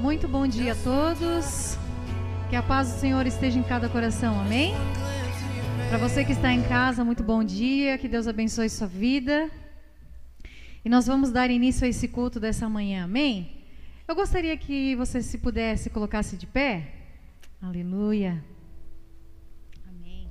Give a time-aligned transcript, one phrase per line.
[0.00, 1.76] Muito bom dia a todos.
[2.48, 4.38] Que a paz do Senhor esteja em cada coração.
[4.38, 4.72] Amém?
[5.88, 7.98] Para você que está em casa, muito bom dia.
[7.98, 9.50] Que Deus abençoe sua vida.
[10.84, 13.04] E nós vamos dar início a esse culto dessa manhã.
[13.04, 13.50] Amém?
[14.06, 16.94] Eu gostaria que você, se pudesse, colocasse de pé.
[17.60, 18.42] Aleluia.
[19.88, 20.30] Amém.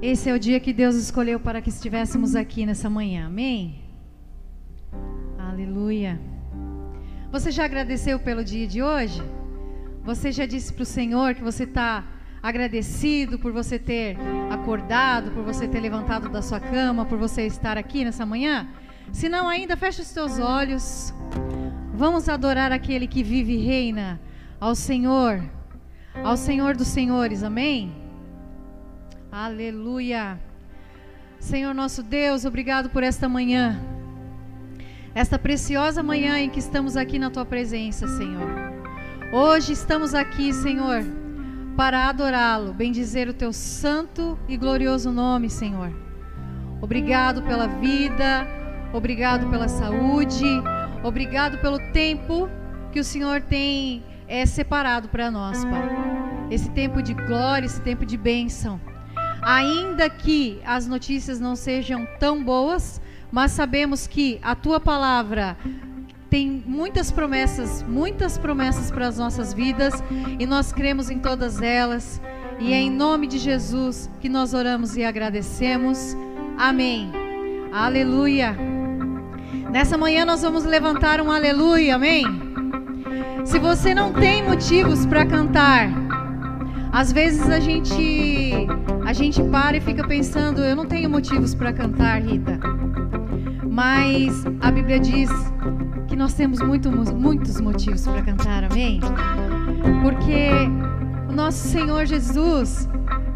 [0.00, 3.26] Esse é o dia que Deus escolheu para que estivéssemos aqui nessa manhã.
[3.26, 3.84] Amém?
[5.38, 6.31] Aleluia.
[7.32, 9.22] Você já agradeceu pelo dia de hoje?
[10.04, 12.04] Você já disse para o Senhor que você está
[12.42, 14.18] agradecido por você ter
[14.50, 18.68] acordado, por você ter levantado da sua cama, por você estar aqui nessa manhã?
[19.12, 21.14] Se não ainda, feche os teus olhos.
[21.94, 24.20] Vamos adorar aquele que vive e reina,
[24.60, 25.42] ao Senhor,
[26.22, 27.42] ao Senhor dos Senhores.
[27.42, 27.94] Amém?
[29.30, 30.38] Aleluia.
[31.40, 33.91] Senhor nosso Deus, obrigado por esta manhã
[35.14, 38.48] esta preciosa manhã em que estamos aqui na tua presença, Senhor.
[39.32, 41.04] Hoje estamos aqui, Senhor,
[41.76, 45.92] para adorá-lo, bendizer o teu santo e glorioso nome, Senhor.
[46.80, 48.46] Obrigado pela vida,
[48.92, 50.46] obrigado pela saúde,
[51.02, 52.48] obrigado pelo tempo
[52.90, 55.88] que o Senhor tem é, separado para nós, Pai.
[56.50, 58.80] Esse tempo de glória, esse tempo de bênção.
[59.42, 63.00] Ainda que as notícias não sejam tão boas,
[63.32, 65.56] mas sabemos que a tua palavra
[66.28, 70.02] tem muitas promessas, muitas promessas para as nossas vidas
[70.38, 72.20] e nós cremos em todas elas.
[72.60, 76.14] E é em nome de Jesus que nós oramos e agradecemos.
[76.58, 77.10] Amém.
[77.72, 78.56] Aleluia.
[79.70, 82.24] Nessa manhã nós vamos levantar um aleluia, amém?
[83.44, 85.88] Se você não tem motivos para cantar,
[86.92, 88.66] às vezes a gente
[89.04, 92.60] a gente para e fica pensando, eu não tenho motivos para cantar, Rita.
[93.72, 95.30] Mas a Bíblia diz
[96.06, 99.00] que nós temos muito, muitos motivos para cantar, amém?
[100.02, 100.50] Porque
[101.26, 102.86] o nosso Senhor Jesus,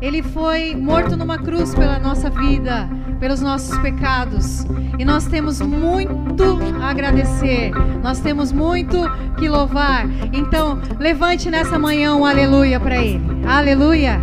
[0.03, 2.87] ele foi morto numa cruz pela nossa vida,
[3.19, 4.67] pelos nossos pecados.
[4.99, 7.71] E nós temos muito a agradecer,
[8.03, 8.99] nós temos muito
[9.39, 10.07] que louvar.
[10.35, 13.23] Então, levante nessa manhã um aleluia para Ele.
[13.47, 14.21] Aleluia!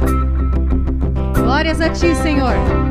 [1.34, 2.83] Glórias a Ti, Senhor.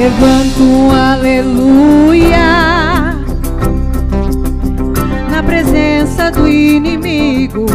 [0.00, 2.38] Levanto um aleluia
[5.30, 7.66] na presença do inimigo.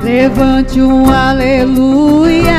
[0.00, 2.54] Levante um aleluia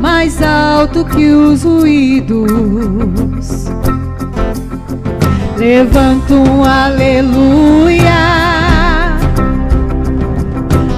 [0.00, 2.48] mais alto que os ruídos.
[5.56, 8.18] Levanto um aleluia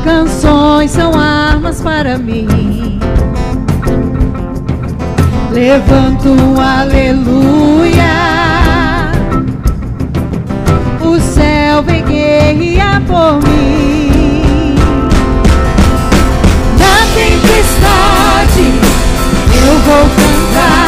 [0.03, 2.70] Canções são armas para mim.
[5.53, 8.05] Levanto um aleluia.
[11.01, 14.75] O céu vem guerrear por mim.
[16.79, 18.65] Na tempestade
[19.67, 20.81] eu vou cantar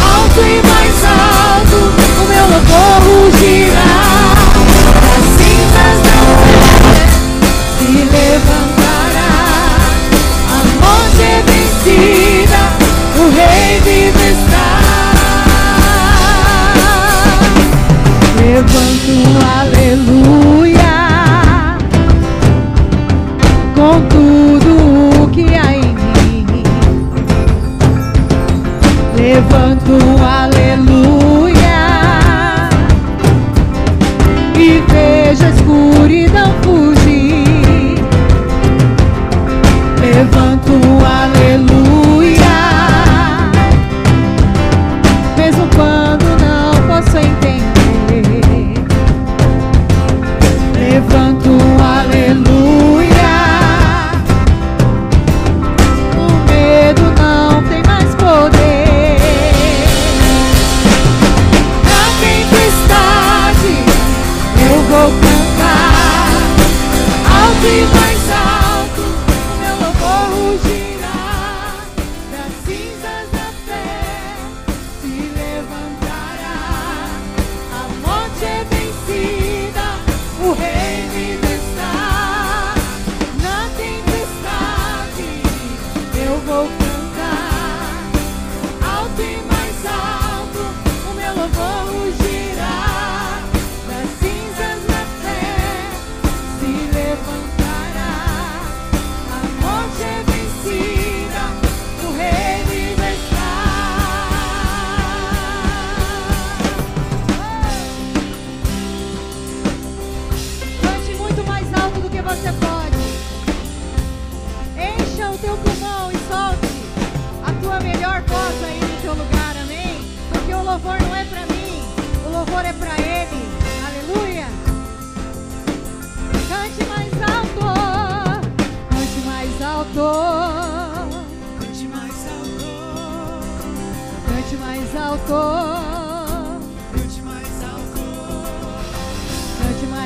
[0.00, 1.78] alto e mais alto.
[2.20, 4.08] O meu louvor rugirá.
[7.78, 9.32] se levantará,
[10.50, 12.17] a morte é vencida,
[13.38, 14.68] rei vive está.
[18.40, 19.14] Levanto
[19.60, 20.96] aleluia
[23.74, 26.62] com tudo o que há em mim.
[29.16, 30.47] Levanto um aleluia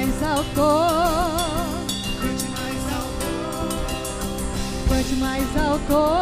[0.05, 0.69] mais alto.
[2.21, 3.29] Cante mais alto.
[4.89, 6.22] Cante mais alto.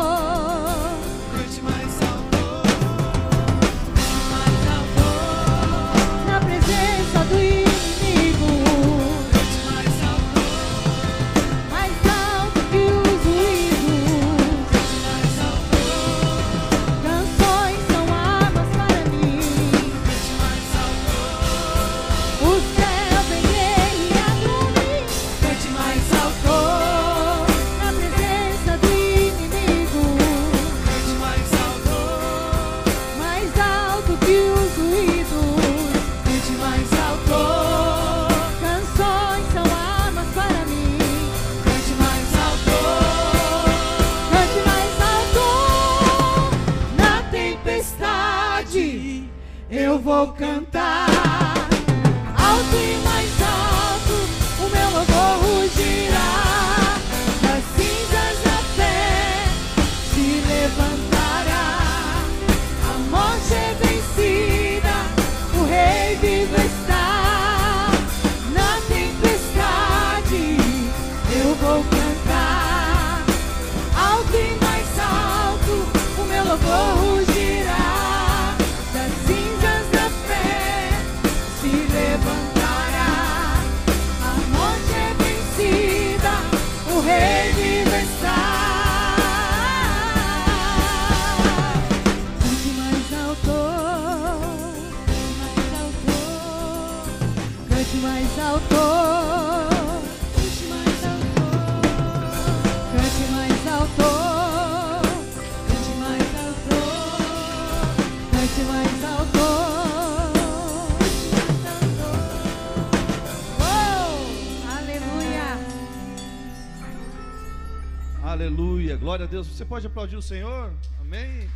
[119.11, 119.49] Glória a Deus.
[119.49, 120.73] Você pode aplaudir o Senhor?
[121.01, 121.51] Amém?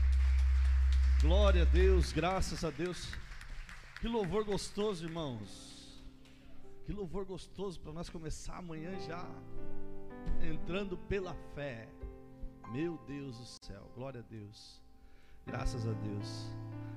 [1.20, 3.14] Glória a Deus, graças a Deus.
[4.00, 6.02] Que louvor gostoso, irmãos.
[6.84, 9.24] Que louvor gostoso para nós começar amanhã já
[10.42, 11.88] entrando pela fé.
[12.72, 14.82] Meu Deus do céu, glória a Deus.
[15.46, 16.50] Graças a Deus.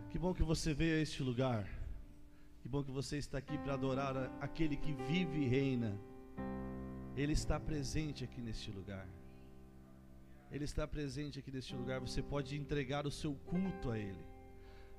[0.09, 1.69] Que bom que você veio a este lugar.
[2.63, 5.95] Que bom que você está aqui para adorar aquele que vive e reina.
[7.15, 9.07] Ele está presente aqui neste lugar.
[10.51, 11.99] Ele está presente aqui neste lugar.
[11.99, 14.25] Você pode entregar o seu culto a Ele.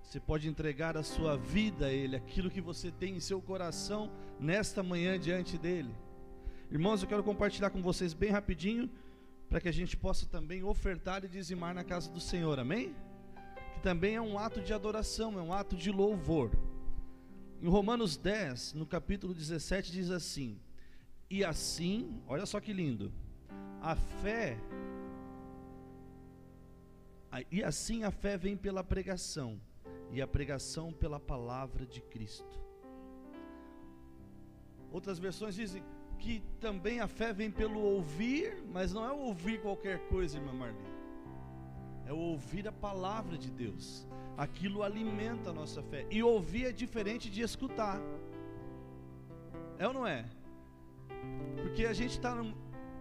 [0.03, 4.11] Você pode entregar a sua vida a Ele, aquilo que você tem em seu coração
[4.39, 5.95] nesta manhã diante dele.
[6.71, 8.91] Irmãos, eu quero compartilhar com vocês bem rapidinho,
[9.49, 12.95] para que a gente possa também ofertar e dizimar na casa do Senhor, amém?
[13.75, 16.51] Que também é um ato de adoração, é um ato de louvor.
[17.61, 20.61] Em Romanos 10, no capítulo 17, diz assim:
[21.31, 23.13] E assim, olha só que lindo,
[23.81, 24.59] a fé
[27.51, 29.61] E assim a fé vem pela pregação,
[30.11, 32.59] e a pregação pela palavra de Cristo.
[34.91, 35.83] Outras versões dizem
[36.19, 40.77] que também a fé vem pelo ouvir, mas não é ouvir qualquer coisa, irmã Marli.
[42.07, 44.07] É ouvir a palavra de Deus.
[44.37, 46.07] Aquilo alimenta a nossa fé.
[46.11, 48.01] E ouvir é diferente de escutar.
[49.79, 50.25] É ou não é?
[51.63, 52.35] Porque a gente está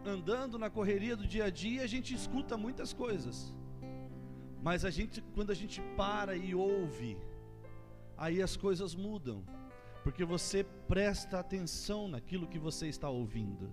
[0.06, 3.56] andando na correria do dia a dia, a gente escuta muitas coisas.
[4.62, 7.18] Mas a gente, quando a gente para e ouve,
[8.18, 9.44] aí as coisas mudam,
[10.04, 13.72] porque você presta atenção naquilo que você está ouvindo,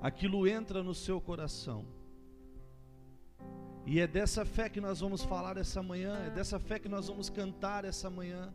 [0.00, 1.84] aquilo entra no seu coração,
[3.86, 7.08] e é dessa fé que nós vamos falar essa manhã, é dessa fé que nós
[7.08, 8.52] vamos cantar essa manhã,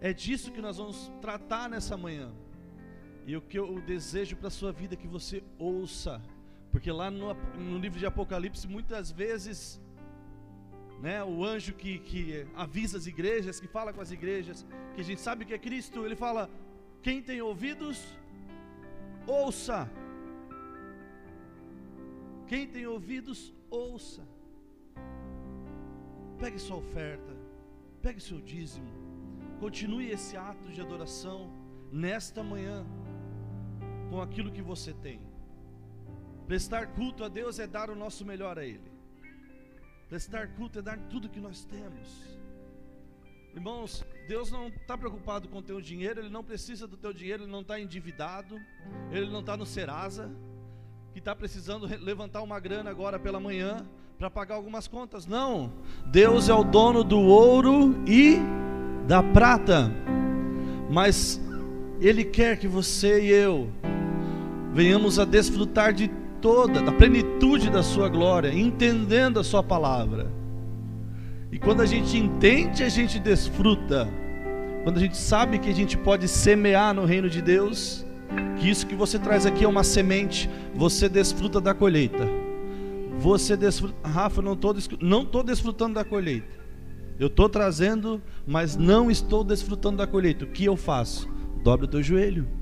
[0.00, 2.32] é disso que nós vamos tratar nessa manhã,
[3.26, 6.22] e o que eu desejo para a sua vida é que você ouça,
[6.70, 9.81] porque lá no, no livro de Apocalipse, muitas vezes
[11.02, 15.04] né, o anjo que, que avisa as igrejas, que fala com as igrejas, que a
[15.04, 16.48] gente sabe que é Cristo, ele fala:
[17.02, 18.16] quem tem ouvidos,
[19.26, 19.90] ouça.
[22.46, 24.22] Quem tem ouvidos, ouça.
[26.38, 27.36] Pegue sua oferta,
[28.00, 28.88] pegue seu dízimo,
[29.58, 31.50] continue esse ato de adoração
[31.90, 32.86] nesta manhã,
[34.08, 35.20] com aquilo que você tem.
[36.46, 38.91] Prestar culto a Deus é dar o nosso melhor a Ele.
[40.12, 42.36] Prestar culto é dar tudo que nós temos.
[43.54, 47.44] Irmãos, Deus não está preocupado com o teu dinheiro, Ele não precisa do teu dinheiro,
[47.44, 48.60] Ele não está endividado,
[49.10, 50.30] Ele não está no Serasa.
[51.14, 53.86] que está precisando re- levantar uma grana agora pela manhã
[54.18, 55.24] para pagar algumas contas.
[55.26, 55.72] Não.
[56.08, 58.36] Deus é o dono do ouro e
[59.08, 59.90] da prata.
[60.90, 61.40] Mas
[62.02, 63.72] Ele quer que você e eu
[64.74, 66.10] venhamos a desfrutar de
[66.42, 70.30] toda, da plenitude da Sua glória, entendendo a Sua palavra.
[71.50, 74.08] E quando a gente entende, a gente desfruta.
[74.82, 78.04] Quando a gente sabe que a gente pode semear no reino de Deus,
[78.58, 82.26] que isso que você traz aqui é uma semente, você desfruta da colheita.
[83.18, 83.94] Você desfruta.
[84.06, 86.60] Rafa, eu não estou não tô desfrutando da colheita.
[87.20, 90.44] Eu estou trazendo, mas não estou desfrutando da colheita.
[90.44, 91.28] O que eu faço?
[91.62, 92.61] Dobre o teu joelho.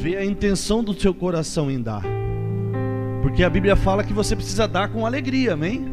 [0.00, 2.02] Vê a intenção do seu coração em dar.
[3.20, 5.84] Porque a Bíblia fala que você precisa dar com alegria, amém?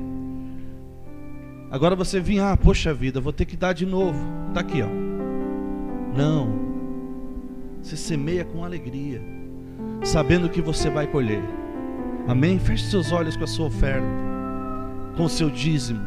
[1.69, 4.17] Agora você vem, ah, poxa vida, vou ter que dar de novo.
[4.53, 4.87] Tá aqui, ó.
[6.15, 6.57] Não.
[7.81, 9.21] Você semeia com alegria,
[10.05, 11.43] sabendo que você vai colher.
[12.29, 12.59] Amém?
[12.59, 14.07] Feche seus olhos com a sua oferta,
[15.17, 15.99] com o seu dízimo.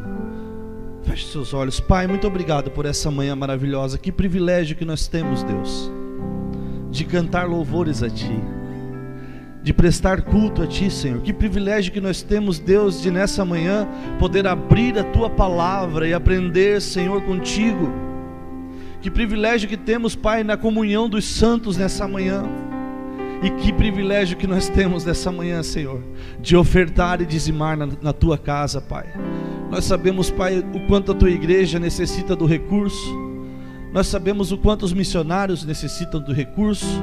[1.03, 1.79] Feche seus olhos.
[1.79, 3.99] Pai, muito obrigado por essa manhã maravilhosa.
[3.99, 5.91] Que privilégio que nós temos, Deus,
[6.91, 8.39] de cantar louvores a Ti,
[9.63, 11.21] de prestar culto a Ti, Senhor.
[11.21, 13.87] Que privilégio que nós temos, Deus, de nessa manhã
[14.19, 17.89] poder abrir a Tua palavra e aprender, Senhor, contigo.
[19.01, 22.43] Que privilégio que temos, Pai, na comunhão dos santos nessa manhã.
[23.41, 26.03] E que privilégio que nós temos nessa manhã, Senhor,
[26.39, 29.07] de ofertar e dizimar na, na tua casa, Pai.
[29.71, 33.30] Nós sabemos, Pai, o quanto a tua igreja necessita do recurso,
[33.93, 37.01] nós sabemos o quanto os missionários necessitam do recurso,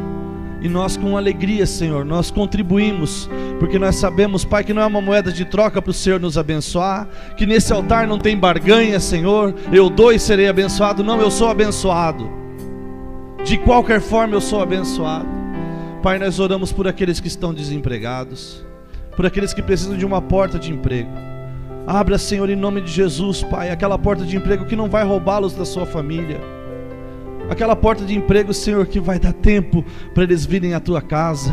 [0.60, 3.30] e nós, com alegria, Senhor, nós contribuímos,
[3.60, 6.36] porque nós sabemos, Pai, que não é uma moeda de troca para o Senhor nos
[6.36, 11.04] abençoar, que nesse altar não tem barganha, Senhor, eu dou e serei abençoado.
[11.04, 12.28] Não, eu sou abençoado,
[13.44, 15.28] de qualquer forma eu sou abençoado.
[16.02, 18.64] Pai, nós oramos por aqueles que estão desempregados,
[19.14, 21.10] por aqueles que precisam de uma porta de emprego.
[21.86, 25.54] Abra, Senhor, em nome de Jesus, Pai, aquela porta de emprego que não vai roubá-los
[25.54, 26.57] da sua família.
[27.50, 31.52] Aquela porta de emprego, Senhor, que vai dar tempo para eles virem à tua casa.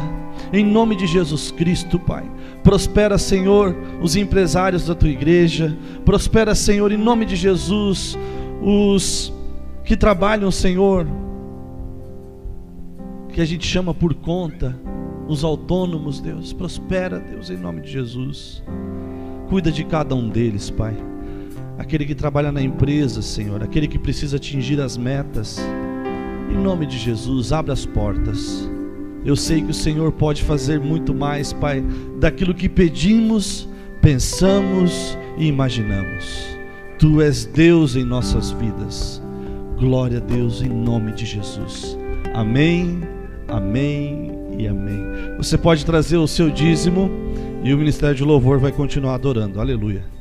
[0.51, 2.29] Em nome de Jesus Cristo, Pai.
[2.63, 5.75] Prospera, Senhor, os empresários da tua igreja.
[6.03, 8.17] Prospera, Senhor, em nome de Jesus,
[8.61, 9.33] os
[9.85, 11.07] que trabalham, Senhor,
[13.29, 14.77] que a gente chama por conta,
[15.27, 16.51] os autônomos, Deus.
[16.51, 18.61] Prospera, Deus, em nome de Jesus.
[19.47, 20.95] Cuida de cada um deles, Pai.
[21.77, 25.59] Aquele que trabalha na empresa, Senhor, aquele que precisa atingir as metas.
[26.49, 28.69] Em nome de Jesus, abra as portas.
[29.25, 31.83] Eu sei que o Senhor pode fazer muito mais, Pai,
[32.19, 33.67] daquilo que pedimos,
[34.01, 36.55] pensamos e imaginamos.
[36.99, 39.21] Tu és Deus em nossas vidas.
[39.79, 41.97] Glória a Deus em nome de Jesus.
[42.33, 43.01] Amém,
[43.47, 45.01] amém e amém.
[45.37, 47.09] Você pode trazer o seu dízimo
[47.63, 49.59] e o Ministério de Louvor vai continuar adorando.
[49.59, 50.14] Aleluia.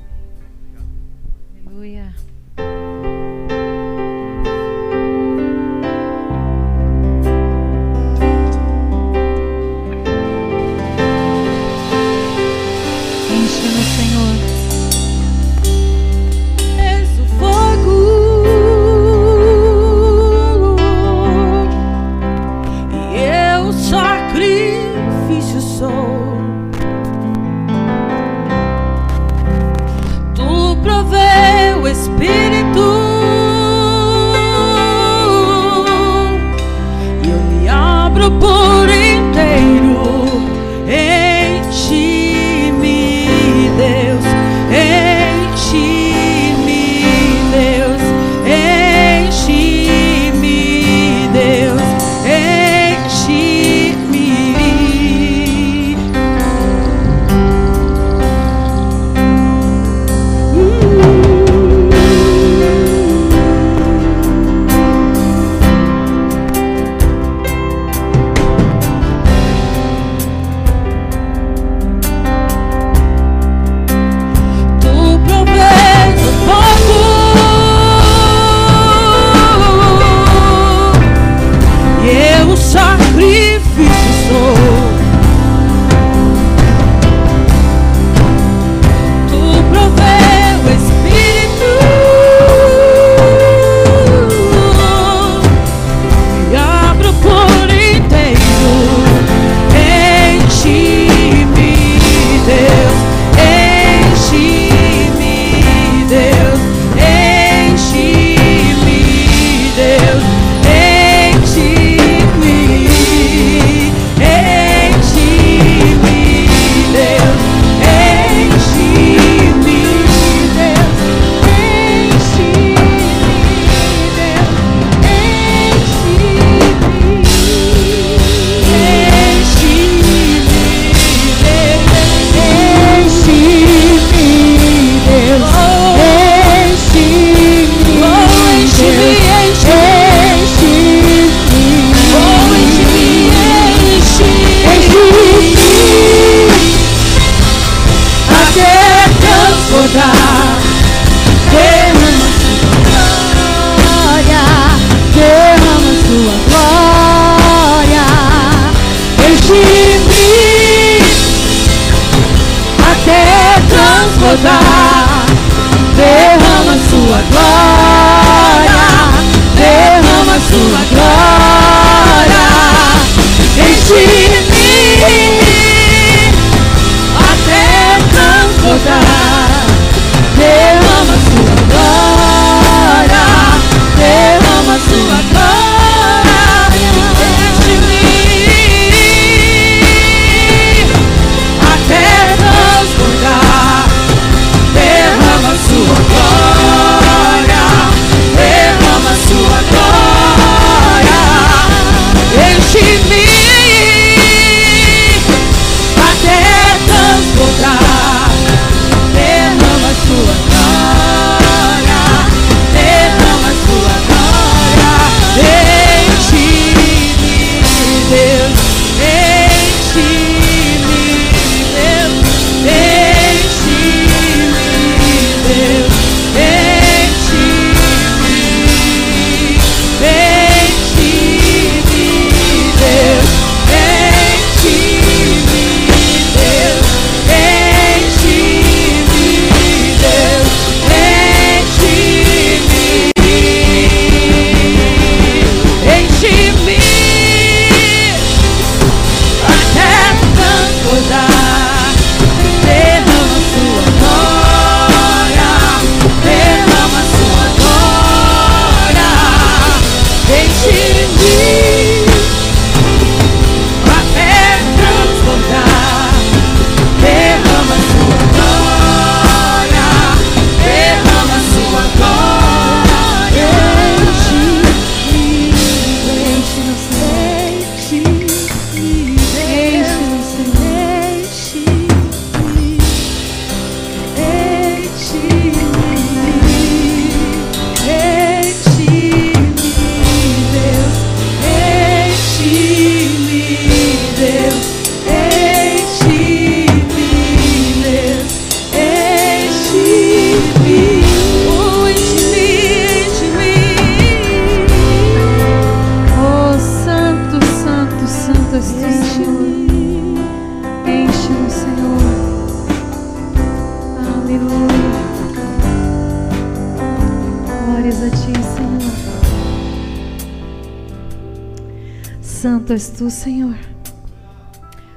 [322.97, 323.57] Tu, Senhor.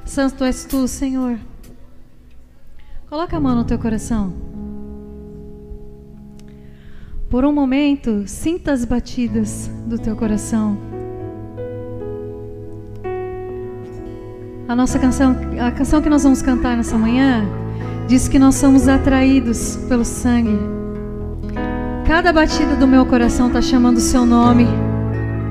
[0.05, 1.37] Santo és tu, Senhor.
[3.09, 4.33] Coloca a mão no teu coração.
[7.29, 10.77] Por um momento, sinta as batidas do teu coração.
[14.67, 17.45] A nossa canção, a canção que nós vamos cantar nessa manhã,
[18.07, 20.57] diz que nós somos atraídos pelo sangue.
[22.05, 24.67] Cada batida do meu coração está chamando o seu nome.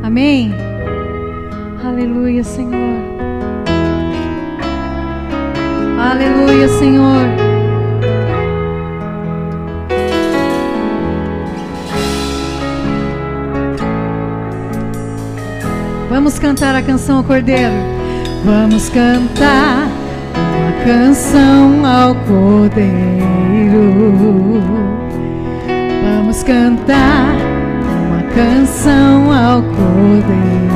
[0.03, 0.66] Amém?
[1.87, 2.99] Aleluia, Senhor.
[6.01, 7.27] Aleluia, Senhor.
[16.11, 17.73] Vamos cantar a canção ao Cordeiro.
[18.45, 19.87] Vamos cantar
[20.35, 22.83] uma canção ao Cordeiro.
[26.03, 27.37] Vamos cantar
[28.09, 30.76] uma canção ao Cordeiro.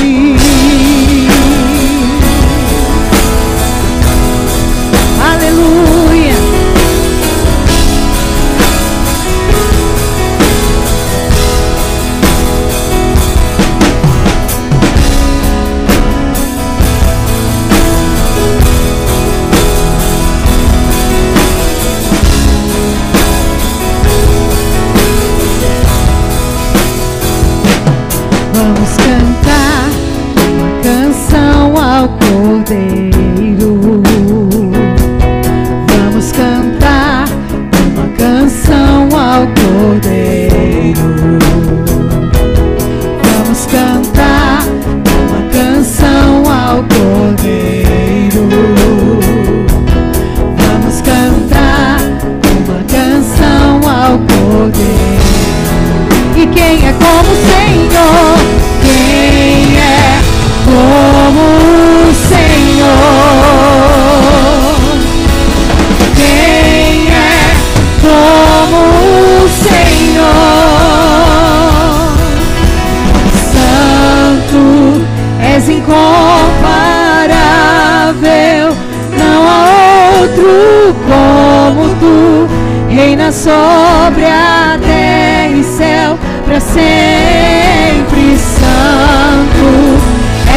[81.07, 82.49] Como tu,
[82.95, 89.99] reina sobre a terra e céu para sempre santo.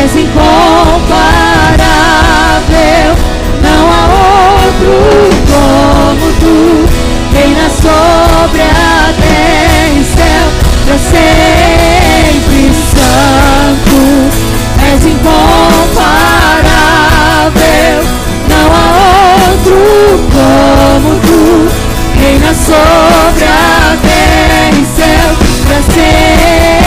[0.01, 3.15] És incomparável,
[3.61, 4.03] não há
[4.63, 4.95] outro
[5.51, 6.57] como tu,
[7.33, 10.47] reina sobre a terra e céu
[10.85, 13.50] para sempre santo.
[22.21, 26.80] Reina sobre a terra e céu para sempre.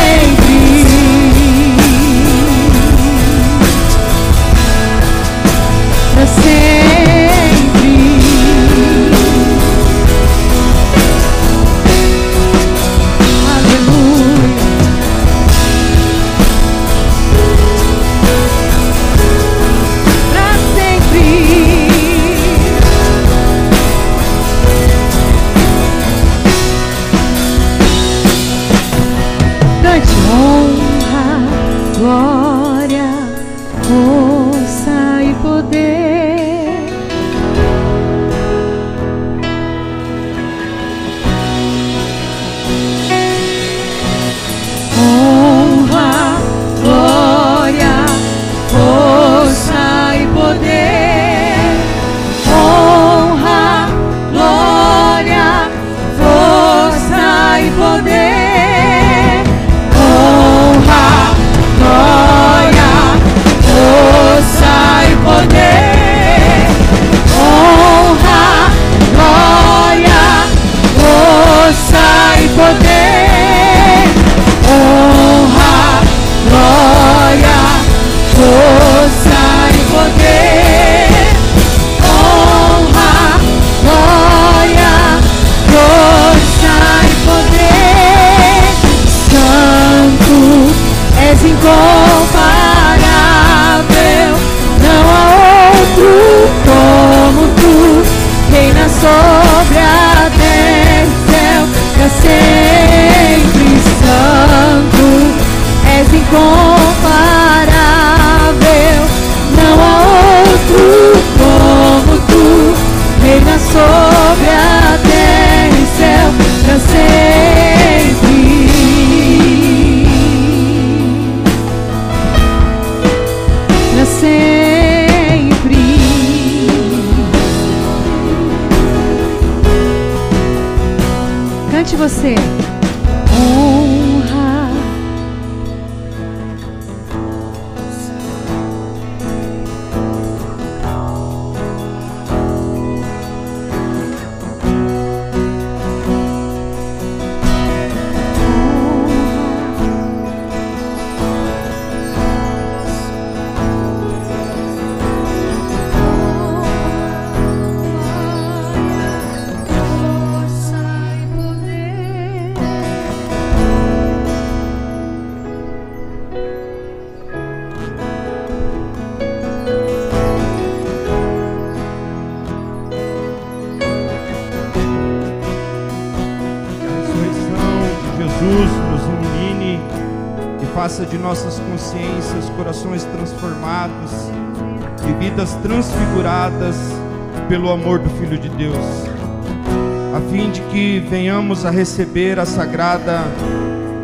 [191.64, 193.22] Venhamos a receber a sagrada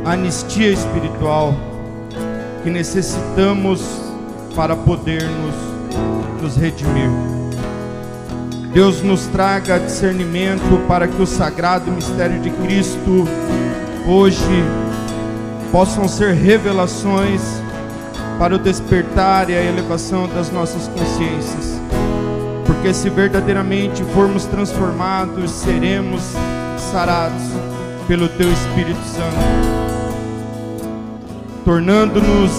[0.05, 1.55] anistia espiritual
[2.63, 3.83] que necessitamos
[4.55, 5.55] para podermos
[6.41, 7.11] nos redimir.
[8.73, 13.27] Deus nos traga discernimento para que o sagrado mistério de Cristo
[14.07, 14.65] hoje
[15.71, 17.43] possam ser revelações
[18.39, 21.81] para o despertar e a elevação das nossas consciências.
[22.65, 26.35] Porque se verdadeiramente formos transformados, seremos
[26.83, 27.43] sarados
[28.07, 29.37] pelo teu Espírito Santo,
[31.65, 32.51] tornando-nos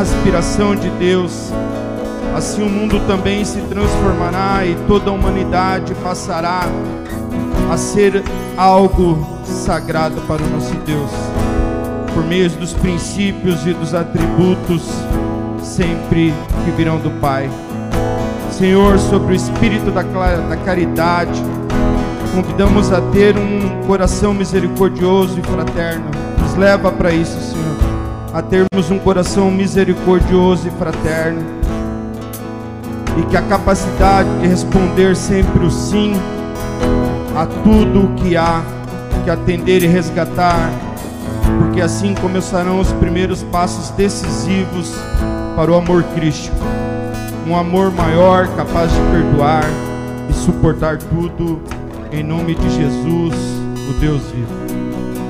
[0.00, 1.52] aspiração de Deus.
[2.36, 6.64] Assim o mundo também se transformará e toda a humanidade passará
[7.70, 8.22] a ser
[8.56, 11.10] algo sagrado para o nosso Deus,
[12.12, 14.82] por meio dos princípios e dos atributos
[15.62, 16.32] sempre
[16.64, 17.50] que virão do Pai.
[18.50, 21.42] Senhor, sobre o espírito da, da caridade,
[22.36, 26.04] convidamos a ter um coração misericordioso e fraterno.
[26.38, 27.76] Nos leva para isso, Senhor,
[28.34, 31.40] a termos um coração misericordioso e fraterno
[33.18, 36.12] e que a capacidade de responder sempre o sim
[37.34, 38.62] a tudo o que há
[39.24, 40.70] que atender e resgatar,
[41.58, 44.94] porque assim começarão os primeiros passos decisivos
[45.56, 46.56] para o amor crístico.
[47.48, 49.64] Um amor maior, capaz de perdoar
[50.28, 51.62] e suportar tudo,
[52.16, 53.34] em nome de Jesus,
[53.90, 54.50] o Deus vivo.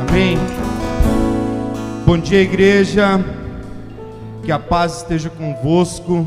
[0.09, 0.39] Amém.
[2.07, 3.19] Bom dia, igreja.
[4.45, 6.25] Que a paz esteja convosco.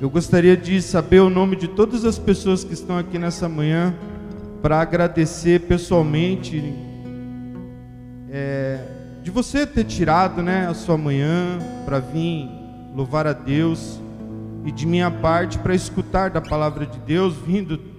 [0.00, 3.94] Eu gostaria de saber o nome de todas as pessoas que estão aqui nessa manhã
[4.62, 6.72] para agradecer pessoalmente
[8.30, 8.78] é,
[9.22, 12.48] de você ter tirado né, a sua manhã para vir
[12.94, 14.00] louvar a Deus
[14.64, 17.95] e de minha parte para escutar da palavra de Deus vindo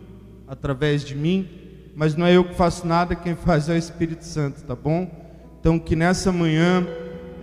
[0.48, 1.48] através de mim,
[1.96, 5.10] mas não é eu que faço nada, quem faz é o Espírito Santo, tá bom?
[5.60, 6.86] Então que nessa manhã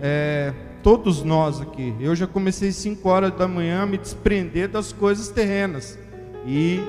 [0.01, 4.91] é, todos nós aqui, eu já comecei 5 horas da manhã a me desprender das
[4.91, 5.99] coisas terrenas
[6.45, 6.79] e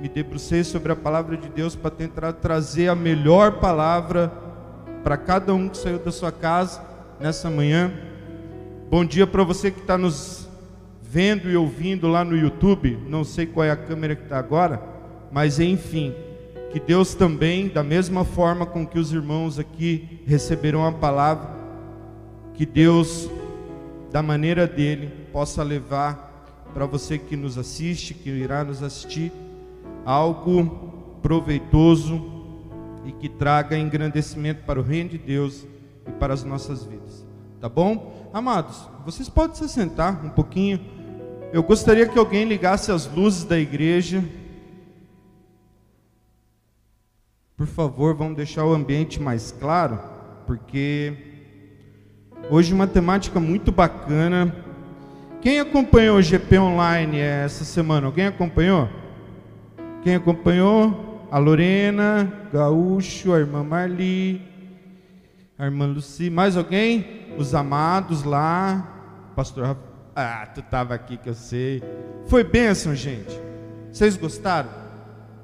[0.00, 4.32] me debrucei sobre a palavra de Deus para tentar trazer a melhor palavra
[5.02, 6.82] para cada um que saiu da sua casa
[7.18, 7.92] nessa manhã.
[8.90, 10.48] Bom dia para você que está nos
[11.02, 12.98] vendo e ouvindo lá no YouTube.
[13.08, 14.80] Não sei qual é a câmera que está agora,
[15.30, 16.14] mas enfim,
[16.72, 21.50] que Deus também, da mesma forma com que os irmãos aqui receberam a palavra,
[22.54, 23.28] que Deus,
[24.12, 29.32] da maneira dele, possa levar para você que nos assiste, que irá nos assistir
[30.04, 32.22] algo proveitoso
[33.04, 35.66] e que traga engrandecimento para o reino de Deus
[36.06, 37.26] e para as nossas vidas.
[37.60, 38.30] Tá bom?
[38.32, 40.80] Amados, vocês podem se sentar um pouquinho.
[41.52, 44.24] Eu gostaria que alguém ligasse as luzes da igreja.
[47.60, 50.00] Por favor, vamos deixar o ambiente mais claro,
[50.46, 51.12] porque
[52.48, 54.56] hoje uma temática muito bacana.
[55.42, 58.06] Quem acompanhou o GP Online essa semana?
[58.06, 58.88] Alguém acompanhou?
[60.02, 61.28] Quem acompanhou?
[61.30, 64.40] A Lorena, Gaúcho, a irmã Marli,
[65.58, 67.34] a irmã Luci, mais alguém?
[67.36, 69.76] Os amados lá, pastor.
[70.16, 71.82] Ah, tu estava aqui que eu sei.
[72.26, 73.38] Foi bênção, gente.
[73.92, 74.89] Vocês gostaram?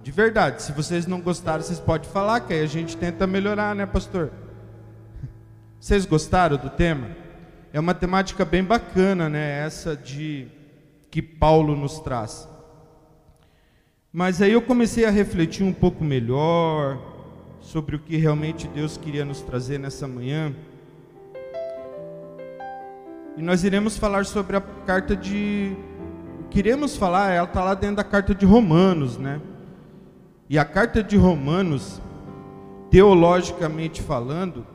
[0.06, 3.74] De verdade, se vocês não gostaram, vocês podem falar, que aí a gente tenta melhorar,
[3.74, 4.30] né, pastor?
[5.80, 7.08] Vocês gostaram do tema?
[7.72, 9.66] É uma temática bem bacana, né?
[9.66, 10.46] Essa de
[11.10, 12.48] que Paulo nos traz.
[14.12, 17.02] Mas aí eu comecei a refletir um pouco melhor
[17.60, 20.54] sobre o que realmente Deus queria nos trazer nessa manhã.
[23.36, 25.76] E nós iremos falar sobre a carta de.
[26.48, 29.40] Queremos falar, ela está lá dentro da carta de Romanos, né?
[30.48, 32.00] E a carta de Romanos,
[32.90, 34.66] teologicamente falando,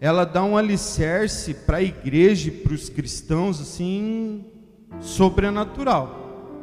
[0.00, 4.44] ela dá um alicerce para a igreja e para os cristãos, assim,
[5.00, 6.20] sobrenatural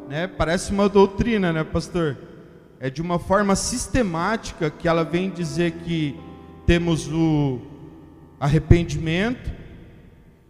[0.07, 0.27] né?
[0.27, 2.17] Parece uma doutrina, né, pastor?
[2.79, 6.15] É de uma forma sistemática que ela vem dizer que
[6.65, 7.59] temos o
[8.39, 9.51] arrependimento,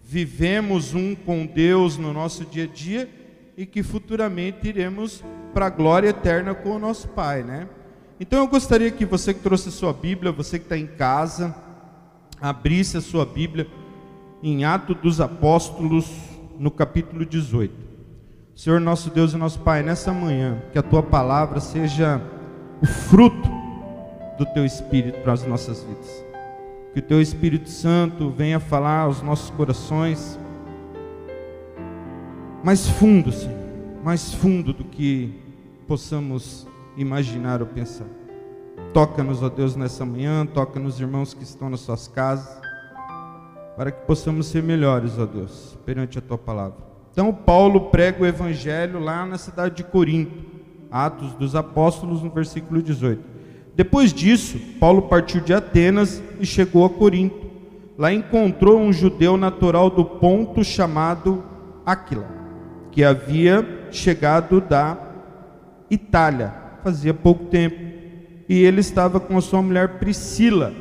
[0.04, 3.10] vivemos um com Deus no nosso dia a dia
[3.56, 5.24] e que futuramente iremos
[5.58, 7.68] para a glória eterna com o nosso Pai, né?
[8.20, 11.56] Então eu gostaria que você que trouxe a sua Bíblia, você que está em casa,
[12.40, 13.66] abrisse a sua Bíblia
[14.44, 16.12] em Atos dos Apóstolos,
[16.60, 17.74] no capítulo 18.
[18.56, 22.22] Senhor nosso Deus e nosso Pai, nessa manhã, que a tua palavra seja
[22.80, 23.50] o fruto
[24.38, 26.24] do teu espírito para as nossas vidas.
[26.94, 30.38] Que o teu Espírito Santo venha falar aos nossos corações
[32.64, 33.58] mais fundo, Senhor,
[34.04, 35.47] mais fundo do que
[35.88, 38.08] possamos imaginar ou pensar.
[38.94, 42.60] Toca-nos, ó Deus, nessa manhã, toca nos irmãos que estão nas suas casas,
[43.76, 46.78] para que possamos ser melhores, ó Deus, perante a tua palavra.
[47.12, 50.46] Então, Paulo prega o evangelho lá na cidade de Corinto,
[50.92, 53.24] Atos dos Apóstolos, no versículo 18.
[53.76, 57.48] Depois disso, Paulo partiu de Atenas e chegou a Corinto.
[57.98, 61.44] Lá encontrou um judeu natural do Ponto chamado
[61.86, 62.28] Aquila,
[62.92, 65.07] que havia chegado da
[65.90, 67.78] Itália fazia pouco tempo.
[68.50, 70.74] E ele estava com a sua mulher Priscila,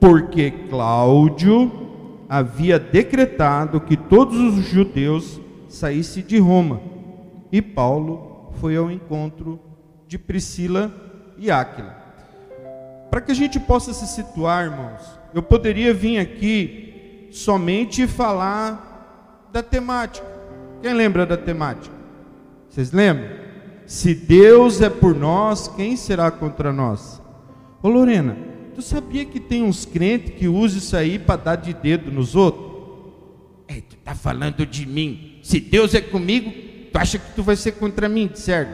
[0.00, 1.70] porque Cláudio
[2.28, 6.80] havia decretado que todos os judeus saísse de Roma.
[7.52, 9.60] E Paulo foi ao encontro
[10.08, 10.92] de Priscila
[11.36, 11.94] e Áquila.
[13.10, 15.02] Para que a gente possa se situar, irmãos,
[15.34, 20.26] eu poderia vir aqui somente falar da temática.
[20.82, 21.94] Quem lembra da temática?
[22.68, 23.45] Vocês lembram?
[23.86, 27.22] Se Deus é por nós, quem será contra nós?
[27.82, 28.36] Ô Lorena,
[28.74, 32.34] tu sabia que tem uns crentes que usam isso aí para dar de dedo nos
[32.34, 32.66] outros?
[33.68, 35.38] É, tu está falando de mim.
[35.42, 36.52] Se Deus é comigo,
[36.96, 38.72] Tu acha que tu vai ser contra mim, certo?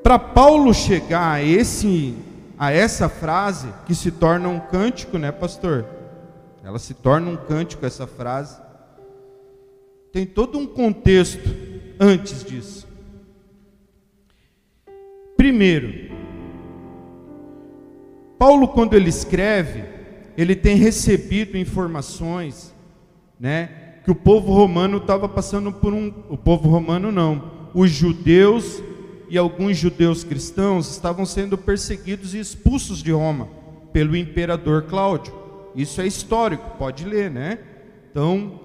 [0.00, 2.14] Para Paulo chegar a esse
[2.56, 5.84] a essa frase que se torna um cântico, né, pastor?
[6.62, 8.60] Ela se torna um cântico essa frase.
[10.12, 11.48] Tem todo um contexto
[12.00, 12.88] antes disso.
[15.36, 16.10] Primeiro,
[18.38, 19.84] Paulo quando ele escreve,
[20.36, 22.74] ele tem recebido informações,
[23.38, 28.82] né, que o povo romano estava passando por um, o povo romano não, os judeus
[29.28, 33.48] e alguns judeus cristãos estavam sendo perseguidos e expulsos de Roma
[33.92, 35.34] pelo imperador Cláudio.
[35.76, 37.58] Isso é histórico, pode ler, né?
[38.10, 38.58] Então,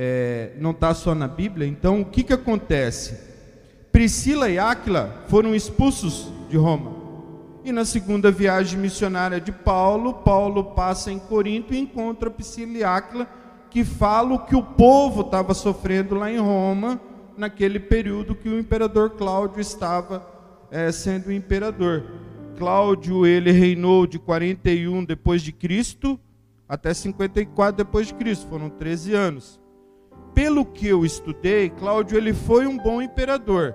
[0.00, 1.66] é, não está só na Bíblia.
[1.66, 3.18] Então, o que, que acontece?
[3.90, 6.92] Priscila e Áquila foram expulsos de Roma.
[7.64, 12.84] E na segunda viagem missionária de Paulo, Paulo passa em Corinto e encontra Priscila e
[12.84, 13.26] Áquila,
[13.68, 17.00] que falam o que o povo estava sofrendo lá em Roma
[17.36, 20.24] naquele período que o imperador Cláudio estava
[20.70, 22.04] é, sendo imperador.
[22.56, 26.18] Cláudio ele reinou de 41 depois de Cristo
[26.68, 29.58] até 54 depois de Cristo, foram 13 anos.
[30.38, 33.74] Pelo que eu estudei, Cláudio ele foi um bom imperador.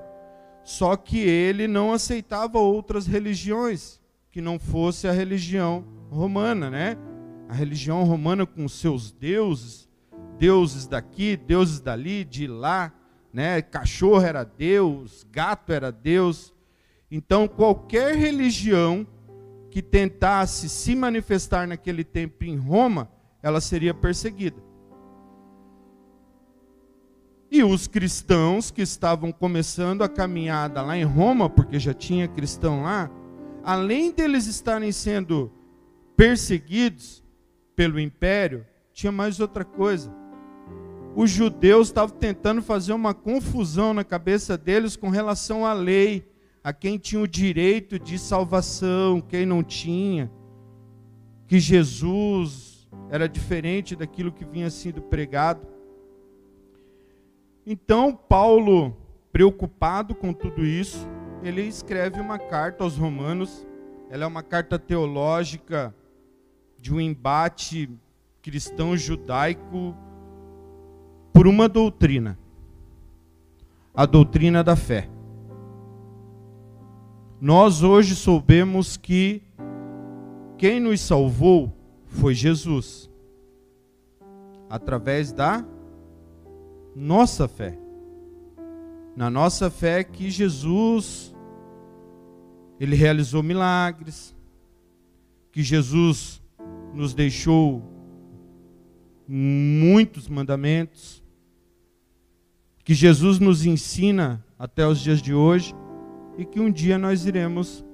[0.64, 4.00] Só que ele não aceitava outras religiões
[4.32, 6.98] que não fosse a religião romana, né?
[7.50, 9.90] A religião romana com seus deuses,
[10.40, 12.94] deuses daqui, deuses dali, de lá,
[13.34, 13.62] né?
[13.62, 16.54] Cachorro era Deus, gato era Deus.
[17.12, 19.06] Então, qualquer religião
[19.70, 24.72] que tentasse se manifestar naquele tempo em Roma, ela seria perseguida.
[27.54, 32.82] E os cristãos que estavam começando a caminhada lá em Roma, porque já tinha cristão
[32.82, 33.10] lá,
[33.64, 35.52] além deles estarem sendo
[36.18, 37.24] perseguidos
[37.76, 40.12] pelo império, tinha mais outra coisa
[41.16, 46.28] os judeus estavam tentando fazer uma confusão na cabeça deles com relação à lei,
[46.64, 50.32] a quem tinha o direito de salvação, quem não tinha,
[51.48, 55.68] que Jesus era diferente daquilo que vinha sendo pregado.
[57.66, 58.96] Então, Paulo,
[59.32, 61.08] preocupado com tudo isso,
[61.42, 63.66] ele escreve uma carta aos Romanos.
[64.10, 65.96] Ela é uma carta teológica
[66.78, 67.90] de um embate
[68.42, 69.96] cristão judaico
[71.32, 72.38] por uma doutrina,
[73.96, 75.10] a doutrina da fé.
[77.40, 79.42] Nós hoje soubemos que
[80.58, 81.74] quem nos salvou
[82.06, 83.10] foi Jesus,
[84.70, 85.66] através da
[86.96, 87.78] nossa fé.
[89.16, 91.34] Na nossa fé que Jesus
[92.80, 94.36] ele realizou milagres,
[95.52, 96.42] que Jesus
[96.94, 97.82] nos deixou
[99.28, 101.24] muitos mandamentos,
[102.84, 105.74] que Jesus nos ensina até os dias de hoje
[106.38, 107.86] e que um dia nós iremos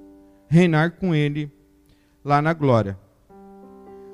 [0.48, 1.50] reinar com Ele
[2.24, 2.98] lá na glória.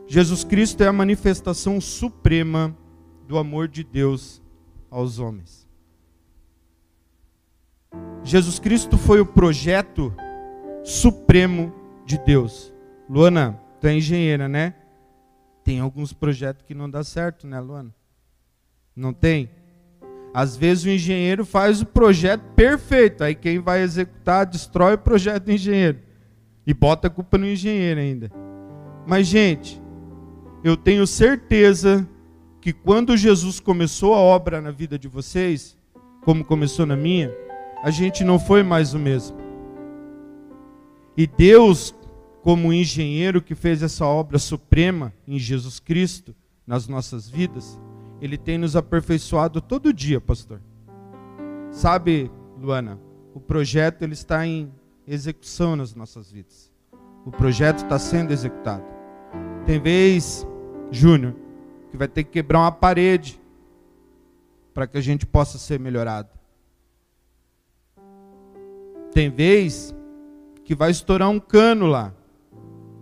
[0.07, 2.77] Jesus Cristo é a manifestação suprema
[3.27, 4.43] do amor de Deus
[4.97, 5.69] aos homens.
[8.25, 10.15] Jesus Cristo foi o projeto
[10.83, 11.71] supremo
[12.07, 12.73] de Deus.
[13.09, 14.75] Luana, tu é engenheira, né?
[15.63, 17.95] Tem alguns projetos que não dá certo, né, Luana?
[18.95, 19.51] Não tem?
[20.33, 25.45] Às vezes o engenheiro faz o projeto perfeito, aí quem vai executar destrói o projeto
[25.45, 25.99] do engenheiro
[26.67, 28.33] e bota a culpa no engenheiro ainda.
[29.07, 29.81] Mas gente,
[30.65, 32.09] eu tenho certeza
[32.67, 35.79] que quando Jesus começou a obra na vida de vocês,
[36.25, 37.33] como começou na minha,
[37.81, 39.37] a gente não foi mais o mesmo.
[41.17, 41.95] E Deus,
[42.43, 46.35] como engenheiro que fez essa obra suprema em Jesus Cristo
[46.67, 47.81] nas nossas vidas,
[48.21, 50.61] ele tem nos aperfeiçoado todo dia, pastor.
[51.71, 52.29] Sabe,
[52.61, 52.99] Luana,
[53.33, 54.73] o projeto ele está em
[55.07, 56.73] execução nas nossas vidas.
[57.25, 58.83] O projeto está sendo executado.
[59.65, 60.45] Tem vez,
[60.91, 61.46] Júnior,
[61.97, 63.41] que vai ter que quebrar uma parede
[64.75, 66.29] para que a gente possa ser melhorado.
[69.13, 69.95] Tem vez
[70.65, 72.13] que vai estourar um cano lá.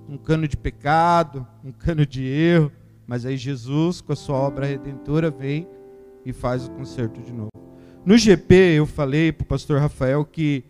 [0.09, 2.71] Um cano de pecado, um cano de erro
[3.07, 5.69] mas aí Jesus, com a sua obra redentora, vem
[6.25, 7.51] e faz o conserto de novo.
[8.05, 10.65] No GP, eu falei para o pastor Rafael que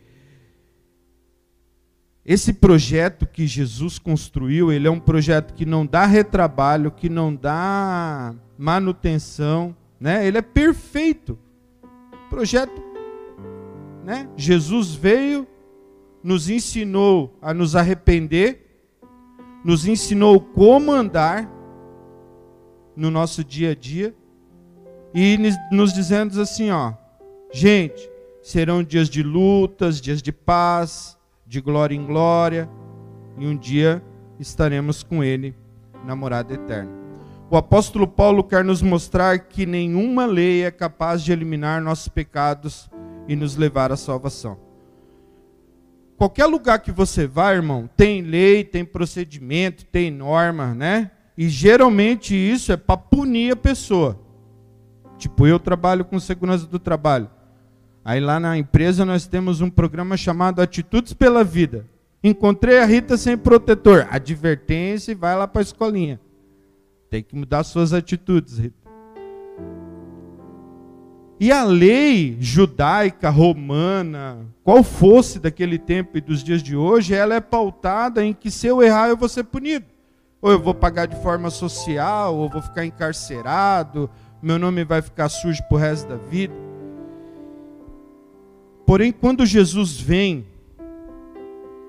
[2.24, 7.34] esse projeto que Jesus construiu, ele é um projeto que não dá retrabalho, que não
[7.34, 10.26] dá manutenção, né?
[10.26, 11.38] Ele é perfeito.
[12.30, 12.82] Projeto,
[14.02, 14.28] né?
[14.36, 15.46] Jesus veio,
[16.22, 18.80] nos ensinou a nos arrepender,
[19.62, 21.50] nos ensinou como andar,
[22.96, 24.14] no nosso dia a dia.
[25.16, 25.38] e
[25.70, 26.92] nos dizendo assim, ó,
[27.52, 28.10] gente,
[28.42, 31.13] serão dias de lutas, dias de paz,
[31.54, 32.68] de glória em glória,
[33.38, 34.02] e um dia
[34.40, 35.54] estaremos com Ele
[36.04, 36.90] na morada eterna.
[37.48, 42.90] O apóstolo Paulo quer nos mostrar que nenhuma lei é capaz de eliminar nossos pecados
[43.28, 44.58] e nos levar à salvação.
[46.16, 51.12] Qualquer lugar que você vá, irmão, tem lei, tem procedimento, tem norma, né?
[51.38, 54.18] E geralmente isso é para punir a pessoa.
[55.16, 57.30] Tipo, eu trabalho com segurança do trabalho.
[58.04, 61.86] Aí lá na empresa nós temos um programa chamado Atitudes pela Vida.
[62.22, 64.06] Encontrei a Rita sem protetor.
[64.10, 66.20] Advertência e vai lá para a escolinha.
[67.08, 68.84] Tem que mudar suas atitudes, Rita.
[71.40, 77.34] E a lei judaica, romana, qual fosse daquele tempo e dos dias de hoje, ela
[77.34, 79.86] é pautada em que se eu errar eu vou ser punido.
[80.40, 84.10] Ou eu vou pagar de forma social, ou vou ficar encarcerado,
[84.42, 86.63] meu nome vai ficar sujo pro resto da vida.
[88.86, 90.46] Porém, quando Jesus vem,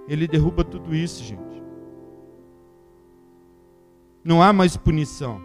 [0.08, 1.42] ele derruba tudo isso, gente.
[4.24, 5.42] Não há mais punição.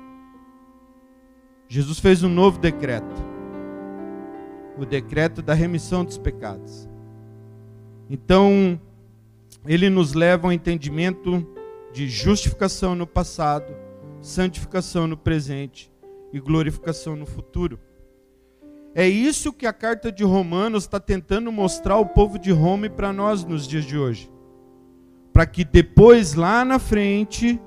[1.68, 3.30] Jesus fez um novo decreto
[4.80, 6.88] o decreto da remissão dos pecados.
[8.08, 8.80] Então,
[9.66, 11.46] ele nos leva ao entendimento
[11.92, 13.74] de justificação no passado,
[14.22, 15.92] santificação no presente
[16.32, 17.78] e glorificação no futuro.
[18.94, 22.90] É isso que a carta de Romanos está tentando mostrar ao povo de Roma e
[22.90, 24.30] para nós nos dias de hoje
[25.32, 27.60] para que depois lá na frente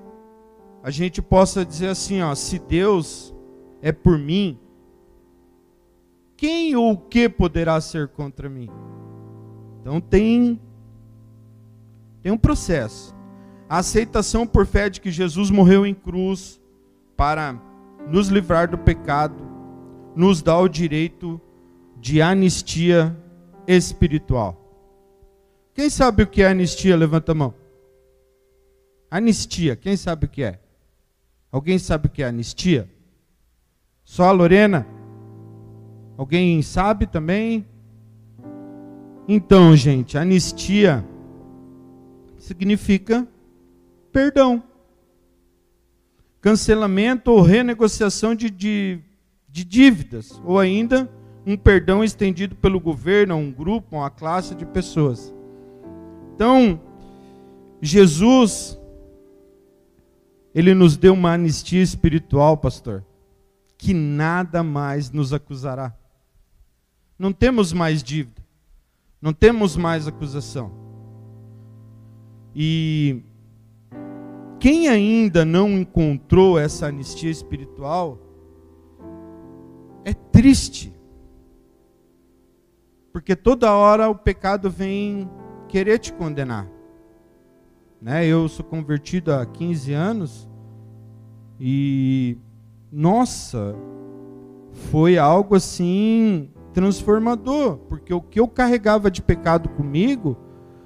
[0.81, 3.33] a gente possa dizer assim, ó, se Deus
[3.81, 4.59] é por mim,
[6.35, 8.69] quem ou o que poderá ser contra mim?
[9.79, 10.59] Então tem
[12.21, 13.15] tem um processo.
[13.69, 16.61] A aceitação por fé de que Jesus morreu em cruz
[17.17, 17.59] para
[18.07, 19.35] nos livrar do pecado,
[20.15, 21.39] nos dá o direito
[21.99, 23.15] de anistia
[23.67, 24.59] espiritual.
[25.73, 26.95] Quem sabe o que é anistia?
[26.95, 27.53] Levanta a mão.
[29.09, 30.59] Anistia, quem sabe o que é?
[31.51, 32.89] Alguém sabe o que é anistia?
[34.03, 34.85] Só a Lorena?
[36.17, 37.65] Alguém sabe também?
[39.27, 41.05] Então, gente, anistia
[42.37, 43.27] significa
[44.11, 44.61] perdão.
[46.41, 48.99] Cancelamento ou renegociação de, de,
[49.53, 51.07] de dívidas, ou ainda
[51.45, 55.31] um perdão estendido pelo governo a um grupo, a uma classe de pessoas.
[56.33, 56.81] Então,
[57.79, 58.79] Jesus
[60.55, 63.05] ele nos deu uma anistia espiritual, pastor,
[63.77, 65.95] que nada mais nos acusará.
[67.17, 68.43] Não temos mais dívida,
[69.21, 70.71] não temos mais acusação.
[72.55, 73.21] E
[74.59, 78.22] quem ainda não encontrou essa anistia espiritual,
[80.05, 80.93] é triste.
[83.11, 85.29] Porque toda hora o pecado vem
[85.67, 86.67] querer te condenar.
[88.01, 88.25] Né?
[88.25, 90.49] Eu sou convertido há 15 anos
[91.59, 92.37] e
[92.91, 93.75] nossa,
[94.91, 100.37] foi algo assim transformador, porque o que eu carregava de pecado comigo,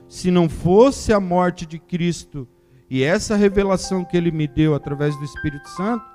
[0.07, 2.47] se não fosse a morte de Cristo
[2.89, 6.05] e essa revelação que ele me deu através do Espírito Santo,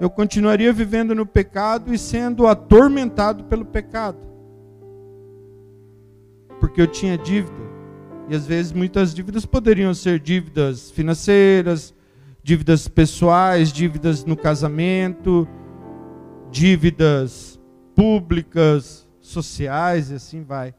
[0.00, 4.18] eu continuaria vivendo no pecado e sendo atormentado pelo pecado.
[6.60, 7.66] Porque eu tinha dívida.
[8.28, 11.94] E às vezes muitas dívidas poderiam ser dívidas financeiras,
[12.42, 15.48] dívidas pessoais, dívidas no casamento,
[16.50, 17.58] dívidas
[17.94, 20.74] públicas, sociais e assim vai.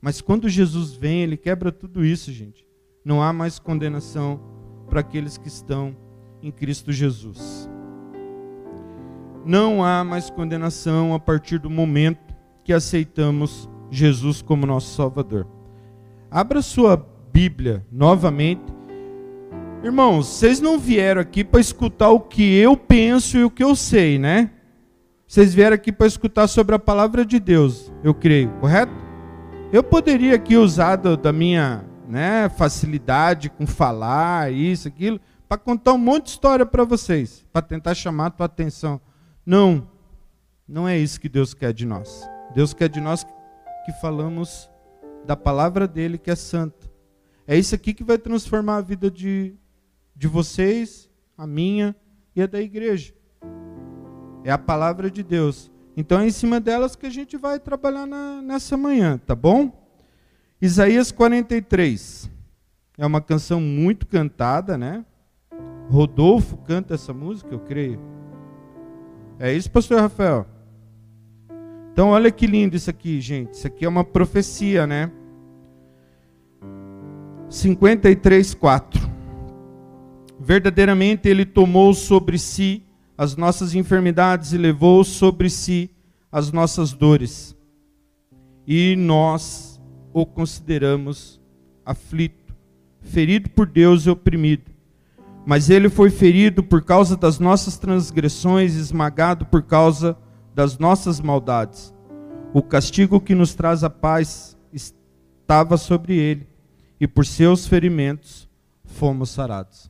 [0.00, 2.66] Mas quando Jesus vem, ele quebra tudo isso, gente.
[3.04, 4.40] Não há mais condenação
[4.88, 5.96] para aqueles que estão
[6.42, 7.68] em Cristo Jesus.
[9.46, 12.34] Não há mais condenação a partir do momento
[12.64, 15.46] que aceitamos Jesus como nosso Salvador.
[16.28, 16.96] Abra sua
[17.32, 18.64] Bíblia novamente.
[19.84, 23.76] Irmãos, vocês não vieram aqui para escutar o que eu penso e o que eu
[23.76, 24.50] sei, né?
[25.28, 28.92] Vocês vieram aqui para escutar sobre a palavra de Deus, eu creio, correto?
[29.72, 35.98] Eu poderia aqui usar da minha né, facilidade com falar, isso, aquilo, para contar um
[35.98, 39.00] monte de história para vocês, para tentar chamar a tua atenção.
[39.46, 39.88] Não,
[40.66, 42.28] não é isso que Deus quer de nós.
[42.52, 43.24] Deus quer de nós
[43.84, 44.68] que falamos
[45.24, 46.90] da palavra dele que é santa.
[47.46, 49.54] É isso aqui que vai transformar a vida de,
[50.16, 51.94] de vocês, a minha
[52.34, 53.14] e a da igreja.
[54.42, 55.70] É a palavra de Deus.
[55.96, 59.88] Então é em cima delas que a gente vai trabalhar na, nessa manhã, tá bom?
[60.60, 62.28] Isaías 43.
[62.98, 65.04] É uma canção muito cantada, né?
[65.88, 68.15] Rodolfo canta essa música, eu creio.
[69.38, 70.46] É isso, pastor Rafael?
[71.92, 73.54] Então, olha que lindo isso aqui, gente.
[73.54, 75.10] Isso aqui é uma profecia, né?
[77.48, 79.10] 53, 4.
[80.38, 82.82] Verdadeiramente ele tomou sobre si
[83.16, 85.90] as nossas enfermidades e levou sobre si
[86.30, 87.56] as nossas dores.
[88.66, 89.80] E nós
[90.12, 91.40] o consideramos
[91.84, 92.54] aflito,
[93.00, 94.75] ferido por Deus e oprimido.
[95.46, 100.18] Mas ele foi ferido por causa das nossas transgressões, esmagado por causa
[100.52, 101.94] das nossas maldades.
[102.52, 106.48] O castigo que nos traz a paz estava sobre ele,
[106.98, 108.48] e por seus ferimentos
[108.84, 109.88] fomos sarados.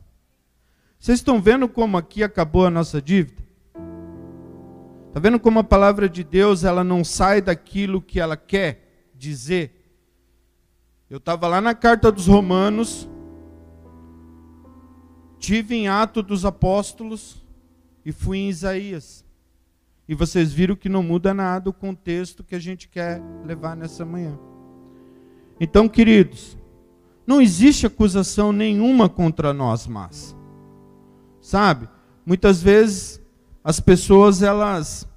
[0.99, 3.41] Vocês estão vendo como aqui acabou a nossa dívida?
[5.07, 9.73] Está vendo como a palavra de Deus ela não sai daquilo que ela quer dizer?
[11.09, 13.09] Eu estava lá na carta dos Romanos,
[15.47, 17.41] tive em Ato dos Apóstolos
[18.05, 19.23] e fui em Isaías.
[20.05, 24.03] E vocês viram que não muda nada o contexto que a gente quer levar nessa
[24.03, 24.37] manhã.
[25.57, 26.57] Então, queridos,
[27.25, 30.35] não existe acusação nenhuma contra nós, mas
[31.39, 31.87] sabe?
[32.25, 33.21] Muitas vezes
[33.63, 35.07] as pessoas elas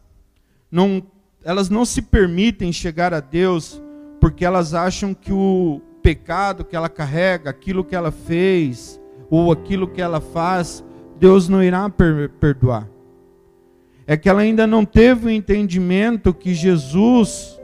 [0.70, 1.02] não
[1.42, 3.82] elas não se permitem chegar a Deus
[4.20, 8.99] porque elas acham que o pecado que ela carrega, aquilo que ela fez
[9.30, 10.84] ou aquilo que ela faz,
[11.18, 12.88] Deus não irá perdoar
[14.10, 17.60] é que ela ainda não teve o entendimento que Jesus,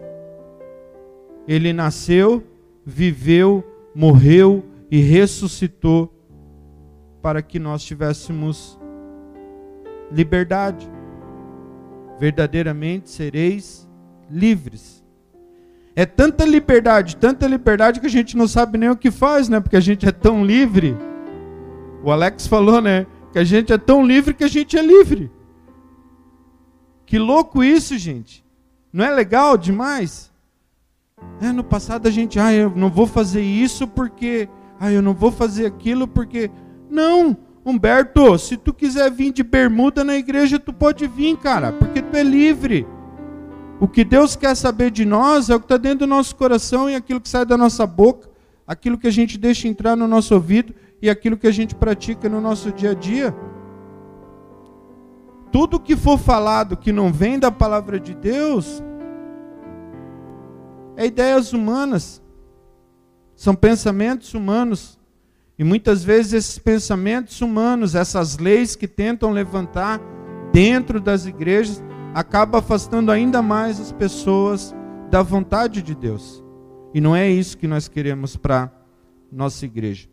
[1.48, 2.40] ele nasceu,
[2.84, 6.08] viveu, morreu e ressuscitou
[7.20, 8.78] para que nós tivéssemos
[10.12, 10.88] liberdade.
[12.20, 13.88] Verdadeiramente sereis
[14.30, 15.04] livres.
[15.96, 19.58] É tanta liberdade, tanta liberdade que a gente não sabe nem o que faz, né?
[19.58, 20.96] Porque a gente é tão livre.
[22.06, 23.04] O Alex falou, né?
[23.32, 25.28] Que a gente é tão livre que a gente é livre.
[27.04, 28.44] Que louco isso, gente.
[28.92, 30.32] Não é legal demais?
[31.40, 34.48] É, no passado a gente, ah, eu não vou fazer isso porque,
[34.78, 36.48] ah, eu não vou fazer aquilo porque.
[36.88, 42.00] Não, Humberto, se tu quiser vir de bermuda na igreja, tu pode vir, cara, porque
[42.00, 42.86] tu é livre.
[43.80, 46.88] O que Deus quer saber de nós é o que está dentro do nosso coração
[46.88, 48.30] e aquilo que sai da nossa boca,
[48.64, 52.28] aquilo que a gente deixa entrar no nosso ouvido e aquilo que a gente pratica
[52.28, 53.34] no nosso dia a dia
[55.56, 58.82] tudo que for falado que não vem da palavra de Deus
[60.96, 62.22] é ideias humanas,
[63.34, 64.98] são pensamentos humanos.
[65.58, 69.98] E muitas vezes esses pensamentos humanos, essas leis que tentam levantar
[70.52, 71.82] dentro das igrejas,
[72.14, 74.74] acaba afastando ainda mais as pessoas
[75.10, 76.44] da vontade de Deus.
[76.92, 78.70] E não é isso que nós queremos para
[79.32, 80.08] nossa igreja.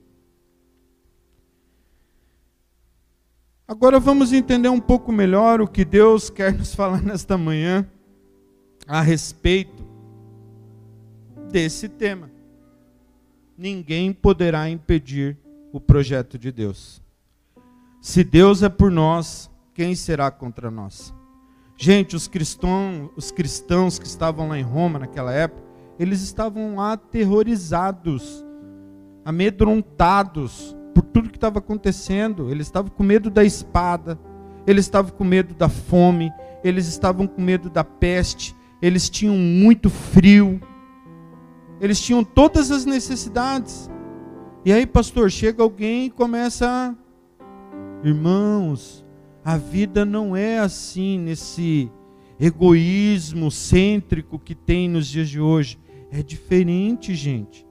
[3.74, 7.90] Agora vamos entender um pouco melhor o que Deus quer nos falar nesta manhã
[8.88, 9.84] a respeito
[11.52, 12.30] desse tema.
[13.58, 15.40] Ninguém poderá impedir
[15.72, 17.02] o projeto de Deus.
[18.00, 21.12] Se Deus é por nós, quem será contra nós?
[21.76, 25.64] Gente, os cristãos, os cristãos que estavam lá em Roma naquela época,
[25.98, 28.46] eles estavam aterrorizados,
[29.26, 32.50] amedrontados por tudo que estava acontecendo.
[32.50, 34.20] Eles estavam com medo da espada,
[34.66, 36.32] eles estavam com medo da fome,
[36.64, 40.62] eles estavam com medo da peste, eles tinham muito frio,
[41.82, 43.90] eles tinham todas as necessidades.
[44.66, 46.96] E aí, pastor, chega alguém e começa a.
[48.06, 49.06] Irmãos,
[49.44, 51.92] a vida não é assim nesse
[52.40, 55.80] egoísmo cêntrico que tem nos dias de hoje.
[56.12, 57.66] É diferente, gente.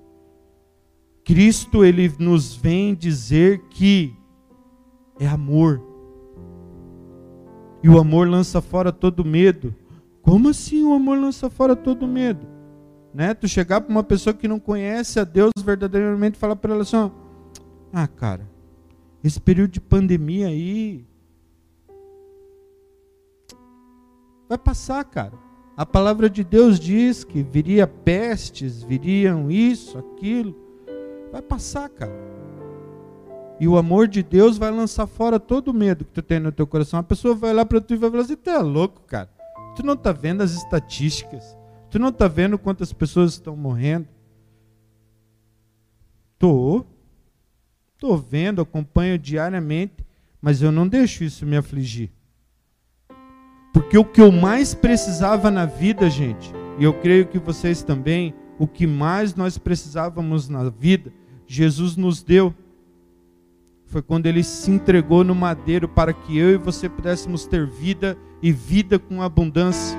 [1.25, 4.17] Cristo ele nos vem dizer que
[5.19, 5.83] é amor.
[7.83, 9.75] E o amor lança fora todo medo.
[10.21, 12.47] Como assim o amor lança fora todo medo?
[13.13, 13.35] Né?
[13.35, 16.83] Tu chegar para uma pessoa que não conhece a Deus verdadeiramente e falar para ela
[16.83, 17.11] assim:
[17.93, 18.49] Ah, cara,
[19.23, 21.05] esse período de pandemia aí
[24.49, 25.35] vai passar, cara.
[25.77, 30.62] A palavra de Deus diz que viria pestes, viriam isso, aquilo.
[31.33, 32.13] Vai passar, cara.
[33.59, 36.53] E o amor de Deus vai lançar fora todo o medo que tu tem no
[36.53, 37.01] teu coração.
[37.01, 39.31] A pessoa vai lá para tu e vai falar assim: tu é louco, cara.
[39.75, 41.57] Tu não está vendo as estatísticas.
[41.91, 44.09] Tu não está vendo quantas pessoas estão morrendo.
[46.39, 46.85] Tô.
[47.99, 50.05] Tô vendo, acompanho diariamente,
[50.41, 52.11] mas eu não deixo isso me afligir.
[53.73, 58.35] Porque o que eu mais precisava na vida, gente, e eu creio que vocês também,
[58.59, 61.13] o que mais nós precisávamos na vida
[61.47, 62.55] Jesus nos deu
[63.93, 68.17] foi quando ele se entregou no madeiro para que eu e você pudéssemos ter vida
[68.41, 69.99] e vida com abundância.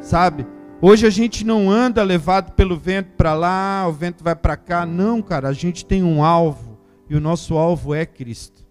[0.00, 0.46] Sabe?
[0.80, 4.86] Hoje a gente não anda levado pelo vento para lá, o vento vai para cá.
[4.86, 6.78] Não, cara, a gente tem um alvo
[7.10, 8.64] e o nosso alvo é Cristo.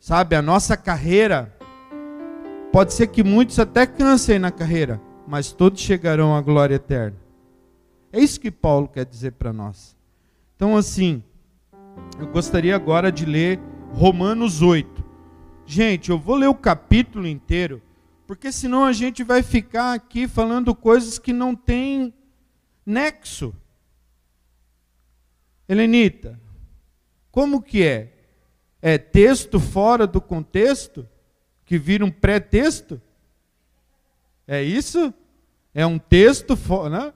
[0.00, 1.56] Sabe, a nossa carreira
[2.72, 7.16] pode ser que muitos até cansem na carreira, mas todos chegarão à glória eterna.
[8.12, 9.96] É isso que Paulo quer dizer para nós.
[10.62, 11.24] Então, assim,
[12.20, 13.58] eu gostaria agora de ler
[13.90, 15.04] Romanos 8.
[15.66, 17.82] Gente, eu vou ler o capítulo inteiro,
[18.28, 22.14] porque senão a gente vai ficar aqui falando coisas que não têm
[22.86, 23.52] nexo.
[25.68, 26.40] Helenita,
[27.32, 28.12] como que é?
[28.80, 31.08] É texto fora do contexto?
[31.64, 33.02] Que vira um pré-texto?
[34.46, 35.12] É isso?
[35.74, 36.88] É um texto fora.
[36.88, 37.12] Né?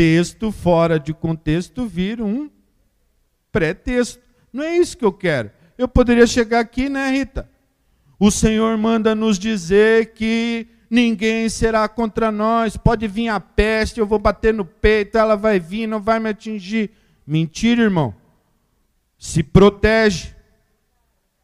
[0.00, 2.50] Texto fora de contexto vira um
[3.52, 4.18] pré-texto.
[4.50, 5.50] Não é isso que eu quero.
[5.76, 7.46] Eu poderia chegar aqui, né, Rita?
[8.18, 12.78] O Senhor manda nos dizer que ninguém será contra nós.
[12.78, 16.30] Pode vir a peste, eu vou bater no peito, ela vai vir, não vai me
[16.30, 16.92] atingir.
[17.26, 18.14] Mentira, irmão.
[19.18, 20.34] Se protege.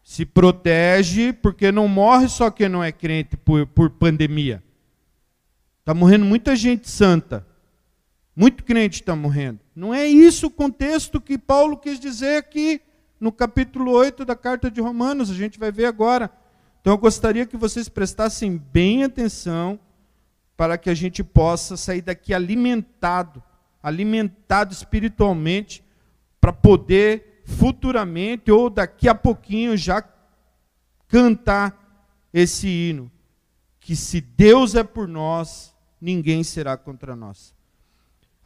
[0.02, 4.62] Se protege, porque não morre só quem não é crente por, por pandemia.
[5.80, 7.46] Está morrendo muita gente santa.
[8.36, 9.60] Muito crente está morrendo.
[9.74, 12.82] Não é isso o contexto que Paulo quis dizer aqui
[13.18, 16.30] no capítulo 8 da carta de Romanos, a gente vai ver agora.
[16.82, 19.80] Então eu gostaria que vocês prestassem bem atenção
[20.54, 23.42] para que a gente possa sair daqui alimentado,
[23.82, 25.82] alimentado espiritualmente,
[26.38, 30.04] para poder futuramente ou daqui a pouquinho já
[31.08, 33.10] cantar esse hino.
[33.80, 37.55] Que se Deus é por nós, ninguém será contra nós.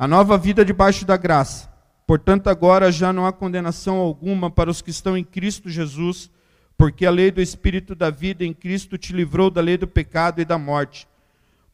[0.01, 1.69] A nova vida debaixo da graça.
[2.07, 6.31] Portanto, agora já não há condenação alguma para os que estão em Cristo Jesus,
[6.75, 10.41] porque a lei do Espírito da vida em Cristo te livrou da lei do pecado
[10.41, 11.07] e da morte.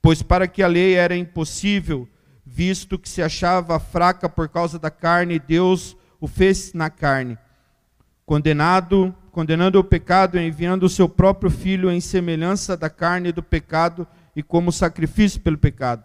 [0.02, 2.08] Pois para que a lei era impossível,
[2.44, 7.38] visto que se achava fraca por causa da carne, Deus o fez na carne,
[8.24, 14.04] condenado, condenando o pecado, enviando o seu próprio filho em semelhança da carne do pecado
[14.34, 16.02] e como sacrifício pelo pecado,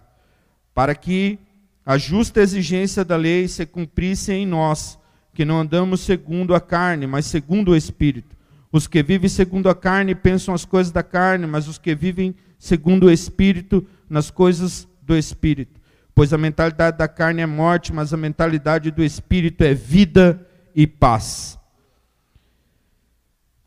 [0.72, 1.40] para que
[1.86, 5.00] a justa exigência da lei se cumprisse em nós,
[5.34, 8.36] que não andamos segundo a carne, mas segundo o espírito.
[8.72, 12.36] Os que vivem segundo a carne pensam as coisas da carne, mas os que vivem
[12.58, 15.82] segundo o espírito, nas coisas do espírito.
[16.14, 20.86] Pois a mentalidade da carne é morte, mas a mentalidade do espírito é vida e
[20.86, 21.58] paz.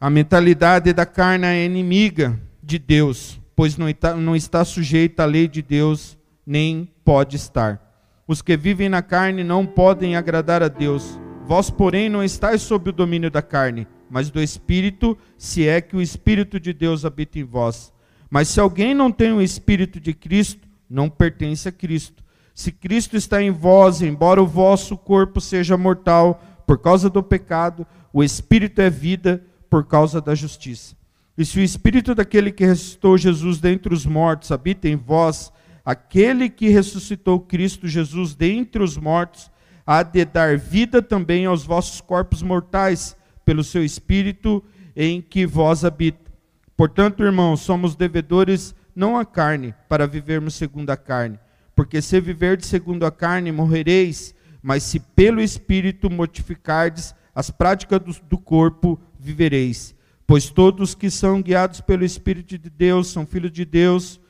[0.00, 5.26] A mentalidade da carne é inimiga de Deus, pois não está, não está sujeita à
[5.26, 7.83] lei de Deus, nem pode estar.
[8.26, 11.18] Os que vivem na carne não podem agradar a Deus.
[11.46, 15.94] Vós, porém, não estáis sob o domínio da carne, mas do Espírito, se é que
[15.94, 17.92] o Espírito de Deus habita em vós.
[18.30, 22.24] Mas se alguém não tem o Espírito de Cristo, não pertence a Cristo.
[22.54, 27.86] Se Cristo está em vós, embora o vosso corpo seja mortal por causa do pecado,
[28.12, 30.94] o espírito é vida por causa da justiça.
[31.36, 35.52] E se o espírito daquele que ressuscitou Jesus dentre os mortos habita em vós,
[35.84, 39.50] aquele que ressuscitou Cristo Jesus dentre os mortos
[39.86, 44.64] há de dar vida também aos vossos corpos mortais pelo seu espírito
[44.96, 46.32] em que vós habita.
[46.76, 51.38] Portanto, irmãos, somos devedores não à carne, para vivermos segundo a carne
[51.74, 58.14] porque se viverdes segundo a carne, morrereis, mas se pelo Espírito mortificardes as práticas do,
[58.28, 59.94] do corpo, vivereis.
[60.26, 64.20] Pois todos que são guiados pelo Espírito de Deus são filhos de Deus,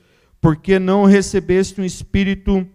[0.45, 2.67] porque não recebeste um espírito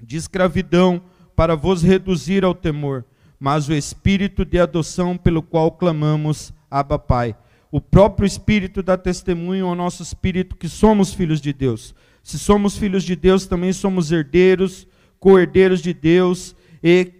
[0.00, 1.02] de escravidão
[1.36, 3.04] para vos reduzir ao temor,
[3.38, 7.36] mas o espírito de adoção pelo qual clamamos, Abba Pai.
[7.70, 11.94] O próprio Espírito dá testemunho ao nosso espírito que somos filhos de Deus.
[12.22, 14.88] Se somos filhos de Deus, também somos herdeiros,
[15.20, 17.12] co-herdeiros de Deus e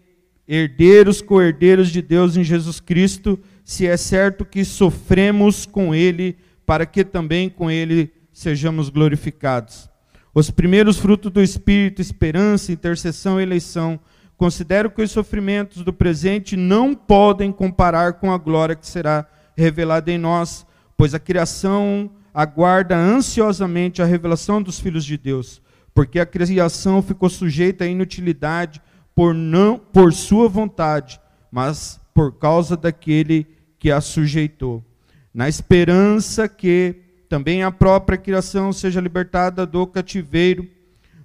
[0.48, 6.86] herdeiros, co-herdeiros de Deus em Jesus Cristo, se é certo que sofremos com Ele, para
[6.86, 9.88] que também com Ele sejamos glorificados.
[10.34, 14.00] Os primeiros frutos do Espírito, esperança, intercessão e eleição,
[14.36, 19.26] considero que os sofrimentos do presente não podem comparar com a glória que será
[19.56, 20.66] revelada em nós,
[20.96, 25.62] pois a criação aguarda ansiosamente a revelação dos filhos de Deus,
[25.94, 28.82] porque a criação ficou sujeita à inutilidade
[29.14, 31.20] por não por sua vontade,
[31.52, 33.46] mas por causa daquele
[33.78, 34.84] que a sujeitou,
[35.32, 37.03] na esperança que
[37.34, 40.68] também a própria criação seja libertada do cativeiro,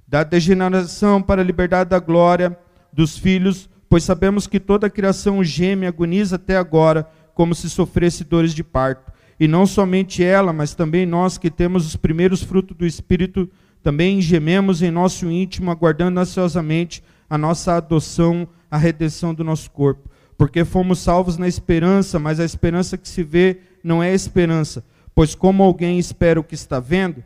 [0.07, 2.57] da degeneração para a liberdade da glória
[2.91, 7.69] dos filhos, pois sabemos que toda a criação geme e agoniza até agora como se
[7.69, 9.11] sofresse dores de parto.
[9.39, 13.47] E não somente ela, mas também nós que temos os primeiros frutos do Espírito,
[13.83, 20.09] também gememos em nosso íntimo, aguardando ansiosamente a nossa adoção, a redenção do nosso corpo.
[20.35, 24.83] Porque fomos salvos na esperança, mas a esperança que se vê não é esperança.
[25.13, 27.23] Pois como alguém espera o que está vendo,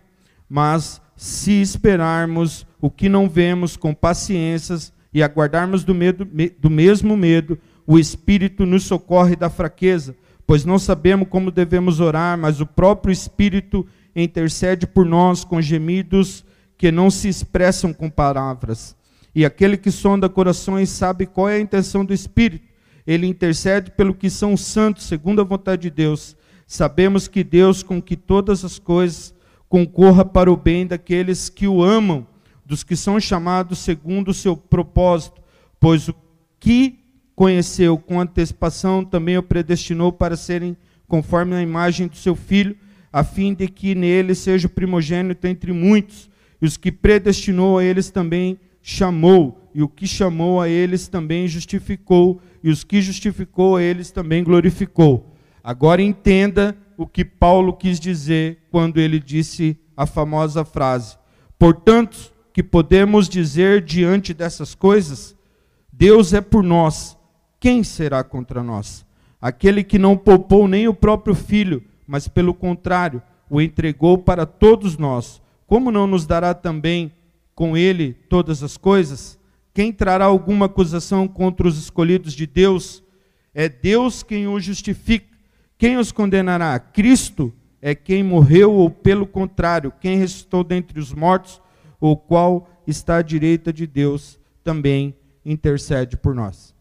[0.49, 6.27] mas se esperarmos o que não vemos com paciências e aguardarmos do, medo,
[6.59, 10.15] do mesmo medo, o Espírito nos socorre da fraqueza,
[10.45, 16.43] pois não sabemos como devemos orar, mas o próprio Espírito intercede por nós com gemidos
[16.77, 18.95] que não se expressam com palavras.
[19.36, 22.67] E aquele que sonda corações sabe qual é a intenção do Espírito.
[23.05, 26.36] Ele intercede pelo que são santos, segundo a vontade de Deus.
[26.68, 29.34] Sabemos que Deus, com que todas as coisas
[29.70, 32.28] concorra para o bem daqueles que o amam,
[32.66, 35.41] dos que são chamados segundo o seu propósito,
[35.80, 36.16] pois o
[36.59, 36.99] que
[37.36, 42.78] conheceu com antecipação, também o predestinou para serem conforme a imagem do seu filho,
[43.11, 46.30] a fim de que nele seja o primogênito entre muitos.
[46.61, 51.47] E os que predestinou a eles também chamou, e o que chamou a eles também
[51.47, 55.32] justificou, e os que justificou a eles também glorificou.
[55.64, 61.18] Agora entenda o que Paulo quis dizer quando ele disse a famosa frase:
[61.57, 65.36] Portanto, que podemos dizer diante dessas coisas?
[65.91, 67.18] Deus é por nós
[67.64, 69.05] quem será contra nós?
[69.39, 74.97] Aquele que não poupou nem o próprio filho, mas pelo contrário, o entregou para todos
[74.97, 75.41] nós.
[75.66, 77.09] Como não nos dará também
[77.55, 79.39] com ele todas as coisas?
[79.74, 83.01] Quem trará alguma acusação contra os escolhidos de Deus?
[83.53, 85.32] É Deus quem os justifica.
[85.84, 86.79] Quem os condenará?
[86.79, 91.61] Cristo é quem morreu, ou pelo contrário, quem ressuscitou dentre os mortos,
[91.99, 95.13] o qual está à direita de Deus, também
[95.45, 96.73] intercede por nós.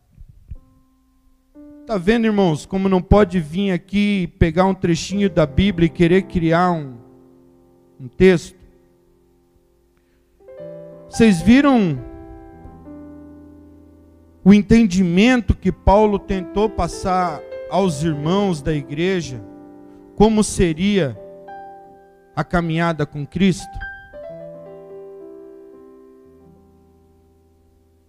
[1.81, 6.23] Está vendo, irmãos, como não pode vir aqui pegar um trechinho da Bíblia e querer
[6.23, 6.95] criar um,
[7.99, 8.57] um texto?
[11.11, 11.99] Vocês viram
[14.45, 17.43] o entendimento que Paulo tentou passar
[17.73, 19.43] aos irmãos da igreja?
[20.15, 21.19] Como seria
[22.37, 23.79] a caminhada com Cristo?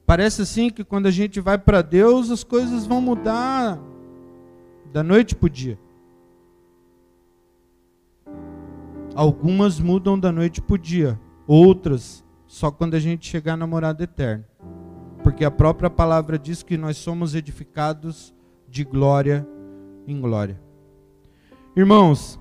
[0.05, 3.79] Parece assim que quando a gente vai para Deus, as coisas vão mudar
[4.91, 5.79] da noite para o dia.
[9.15, 14.03] Algumas mudam da noite para o dia, outras só quando a gente chegar na morada
[14.03, 14.45] eterna.
[15.23, 18.33] Porque a própria palavra diz que nós somos edificados
[18.67, 19.47] de glória
[20.07, 20.59] em glória.
[21.75, 22.39] Irmãos,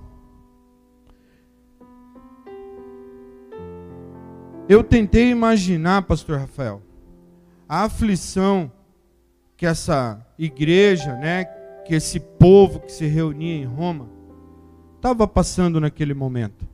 [4.69, 6.81] eu tentei imaginar, pastor Rafael,
[7.67, 8.71] a aflição
[9.57, 11.45] que essa igreja, né,
[11.85, 14.07] que esse povo que se reunia em Roma
[14.95, 16.67] estava passando naquele momento.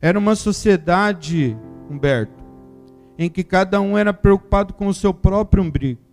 [0.00, 1.56] Era uma sociedade,
[1.90, 2.44] Humberto,
[3.18, 6.05] em que cada um era preocupado com o seu próprio umbigo.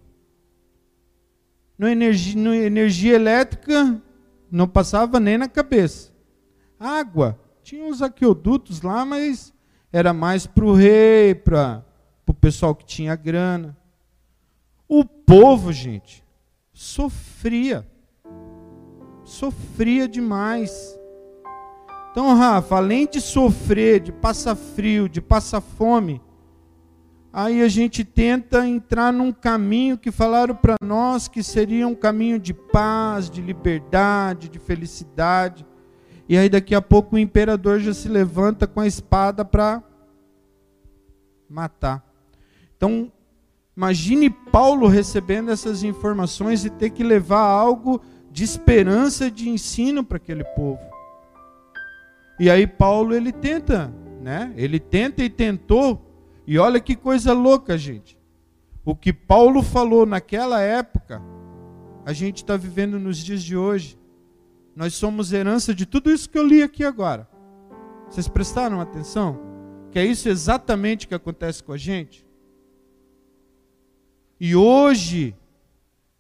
[1.84, 4.02] No energia, no energia elétrica
[4.50, 6.14] não passava nem na cabeça.
[6.80, 9.54] Água, tinha uns aqueodutos lá, mas
[9.92, 11.84] era mais para o rei, para
[12.26, 13.76] o pessoal que tinha grana.
[14.88, 16.24] O povo, gente,
[16.72, 17.86] sofria.
[19.26, 20.98] Sofria demais.
[22.12, 26.22] Então, Rafa, além de sofrer, de passar frio, de passar fome,
[27.34, 32.38] aí a gente tenta entrar num caminho que falaram para nós que seria um caminho
[32.38, 35.66] de paz, de liberdade, de felicidade.
[36.30, 39.82] E aí daqui a pouco o imperador já se levanta com a espada para
[41.50, 42.08] matar.
[42.78, 43.12] Então,
[43.76, 48.00] imagine Paulo recebendo essas informações e ter que levar algo
[48.32, 50.82] de esperança, de ensino para aquele povo.
[52.40, 54.54] E aí Paulo ele tenta, né?
[54.56, 56.03] Ele tenta e tentou.
[56.46, 58.18] E olha que coisa louca, gente.
[58.86, 61.22] O que Paulo falou naquela época,
[62.06, 63.98] a gente está vivendo nos dias de hoje.
[64.76, 67.30] Nós somos herança de tudo isso que eu li aqui agora.
[68.10, 69.40] Vocês prestaram atenção?
[69.92, 72.26] Que é isso exatamente que acontece com a gente?
[74.40, 75.36] E hoje,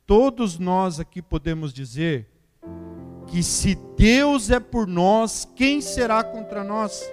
[0.05, 2.29] todos nós aqui podemos dizer
[3.27, 7.03] que se Deus é por nós, quem será contra nós?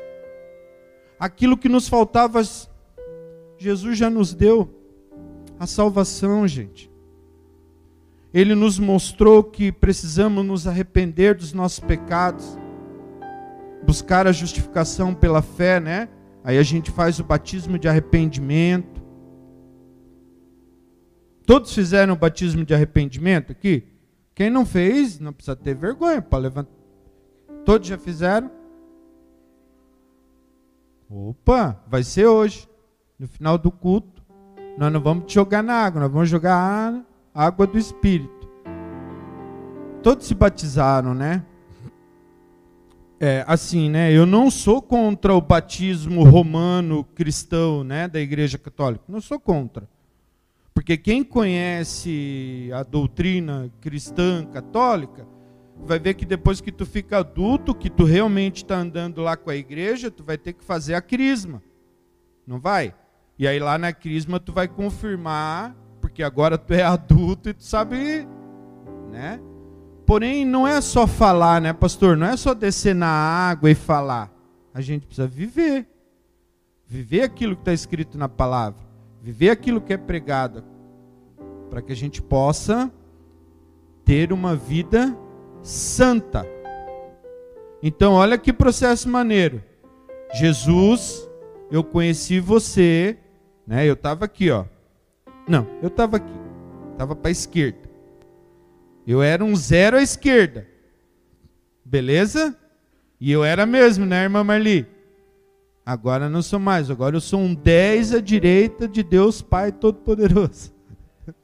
[1.19, 2.41] Aquilo que nos faltava,
[3.61, 4.75] Jesus já nos deu
[5.59, 6.91] a salvação, gente.
[8.33, 12.57] Ele nos mostrou que precisamos nos arrepender dos nossos pecados,
[13.85, 16.09] buscar a justificação pela fé, né?
[16.43, 19.03] Aí a gente faz o batismo de arrependimento.
[21.45, 23.85] Todos fizeram o batismo de arrependimento aqui?
[24.35, 26.73] Quem não fez, não precisa ter vergonha para levantar.
[27.67, 28.51] Todos já fizeram?
[31.11, 32.70] Opa, vai ser hoje,
[33.21, 34.23] no final do culto.
[34.79, 37.05] Nós não vamos te jogar na água, nós vamos jogar
[37.35, 38.49] a água do Espírito.
[40.03, 41.45] Todos se batizaram, né?
[43.21, 44.11] É, assim, né?
[44.11, 49.05] Eu não sou contra o batismo romano cristão, né, da Igreja Católica.
[49.07, 49.87] Não sou contra.
[50.73, 55.29] Porque quem conhece a doutrina cristã católica,
[55.77, 59.51] vai ver que depois que tu fica adulto, que tu realmente está andando lá com
[59.51, 61.63] a igreja, tu vai ter que fazer a crisma.
[62.47, 62.95] Não vai?
[63.41, 67.65] E aí lá na crisma tu vai confirmar, porque agora tu é adulto e tu
[67.65, 68.29] sabe,
[69.11, 69.41] né?
[70.05, 72.19] Porém, não é só falar, né, pastor?
[72.19, 74.31] Não é só descer na água e falar.
[74.75, 75.89] A gente precisa viver.
[76.87, 78.83] Viver aquilo que está escrito na palavra.
[79.23, 80.63] Viver aquilo que é pregado.
[81.71, 82.93] Para que a gente possa
[84.05, 85.17] ter uma vida
[85.63, 86.45] santa.
[87.83, 89.65] Então, olha que processo maneiro.
[90.35, 91.27] Jesus,
[91.71, 93.17] eu conheci você,
[93.67, 93.89] né?
[93.89, 94.65] Eu estava aqui, ó.
[95.49, 96.33] Não, eu estava aqui.
[96.93, 97.89] Estava para a esquerda.
[99.07, 100.67] Eu era um zero à esquerda.
[101.85, 102.57] Beleza?
[103.21, 104.87] E eu era mesmo, né, irmã Marli?
[105.85, 106.91] Agora não sou mais.
[106.91, 110.73] Agora eu sou um 10 à direita de Deus Pai Todo-Poderoso.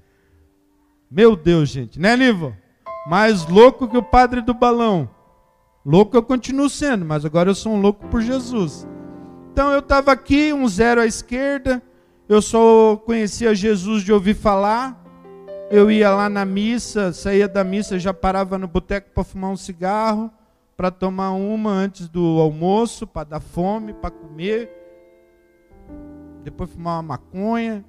[1.11, 1.99] Meu Deus, gente.
[1.99, 2.57] Né, Nivo?
[3.09, 5.11] Mais louco que o padre do balão.
[5.85, 8.87] Louco eu continuo sendo, mas agora eu sou um louco por Jesus.
[9.53, 11.83] Então eu estava aqui, um zero à esquerda.
[12.29, 15.01] Eu só conhecia Jesus de ouvir falar.
[15.71, 19.57] Eu ia lá na missa, saía da missa, já parava no boteco para fumar um
[19.57, 20.31] cigarro,
[20.77, 24.69] para tomar uma antes do almoço, para dar fome, para comer.
[26.43, 27.85] Depois fumar uma maconha.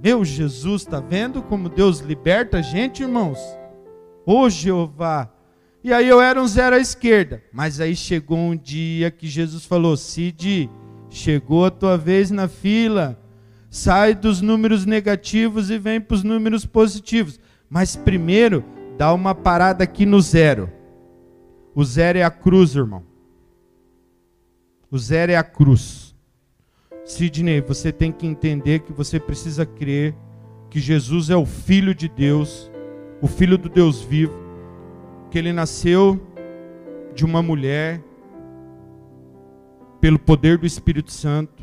[0.00, 3.38] Meu Jesus, está vendo como Deus liberta a gente, irmãos?
[4.24, 5.28] Ô Jeová!
[5.82, 7.42] E aí eu era um zero à esquerda.
[7.52, 10.70] Mas aí chegou um dia que Jesus falou: Cid,
[11.08, 13.18] chegou a tua vez na fila
[13.70, 17.38] sai dos números negativos e vem para os números positivos.
[17.70, 18.64] Mas primeiro,
[18.98, 20.68] dá uma parada aqui no zero.
[21.74, 23.04] O zero é a cruz, irmão.
[24.90, 26.16] O zero é a cruz.
[27.04, 30.14] Sidney, você tem que entender que você precisa crer
[30.68, 32.70] que Jesus é o Filho de Deus,
[33.20, 34.34] o Filho do Deus vivo,
[35.30, 36.20] que ele nasceu
[37.14, 38.00] de uma mulher,
[40.00, 41.59] pelo poder do Espírito Santo,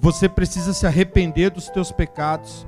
[0.00, 2.66] você precisa se arrepender dos teus pecados,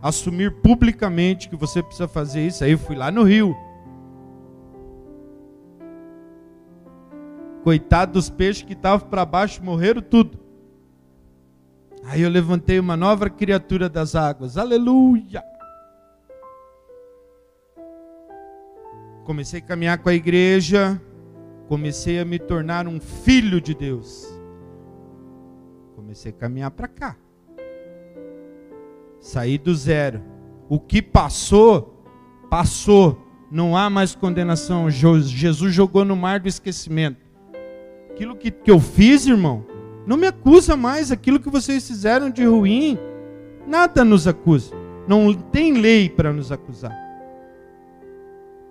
[0.00, 2.62] assumir publicamente que você precisa fazer isso.
[2.62, 3.56] Aí eu fui lá no Rio.
[7.64, 10.38] Coitado dos peixes que estavam para baixo, morreram tudo.
[12.04, 14.56] Aí eu levantei uma nova criatura das águas.
[14.56, 15.42] Aleluia!
[19.24, 20.98] Comecei a caminhar com a igreja,
[21.66, 24.37] comecei a me tornar um filho de Deus
[26.08, 27.16] comecei a caminhar para cá.
[29.20, 30.22] Saí do zero.
[30.66, 32.02] O que passou,
[32.48, 33.22] passou.
[33.50, 34.88] Não há mais condenação.
[34.88, 37.20] Jesus jogou no mar do esquecimento.
[38.10, 39.66] Aquilo que, que eu fiz, irmão,
[40.06, 41.12] não me acusa mais.
[41.12, 42.98] Aquilo que vocês fizeram de ruim,
[43.66, 44.74] nada nos acusa.
[45.06, 46.96] Não tem lei para nos acusar.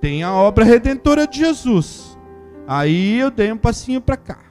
[0.02, 2.18] Tem a obra redentora de Jesus.
[2.68, 4.47] Aí eu dei um passinho para cá.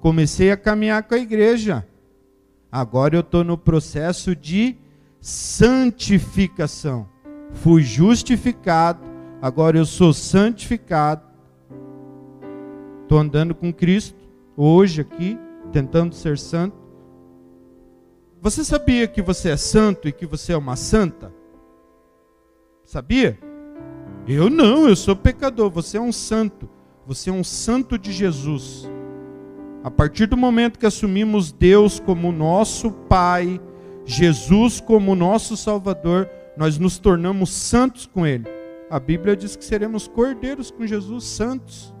[0.00, 1.86] Comecei a caminhar com a igreja.
[2.70, 4.76] Agora eu estou no processo de
[5.20, 7.08] santificação.
[7.52, 9.00] Fui justificado,
[9.40, 11.26] agora eu sou santificado.
[13.02, 14.16] Estou andando com Cristo,
[14.56, 15.38] hoje aqui,
[15.72, 16.76] tentando ser santo.
[18.40, 21.32] Você sabia que você é santo e que você é uma santa?
[22.84, 23.38] Sabia?
[24.26, 25.70] Eu não, eu sou pecador.
[25.70, 26.68] Você é um santo.
[27.06, 28.88] Você é um santo de Jesus.
[29.82, 33.60] A partir do momento que assumimos Deus como nosso Pai,
[34.04, 38.46] Jesus como nosso Salvador, nós nos tornamos santos com Ele.
[38.90, 41.94] A Bíblia diz que seremos cordeiros com Jesus, santos.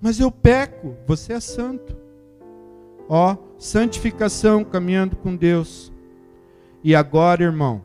[0.00, 1.96] Mas eu peco, você é santo.
[3.08, 5.92] Ó, santificação caminhando com Deus.
[6.82, 7.82] E agora, irmão,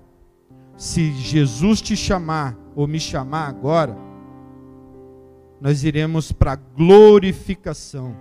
[0.75, 3.95] se Jesus te chamar ou me chamar agora,
[5.61, 8.15] nós iremos para a glorificação.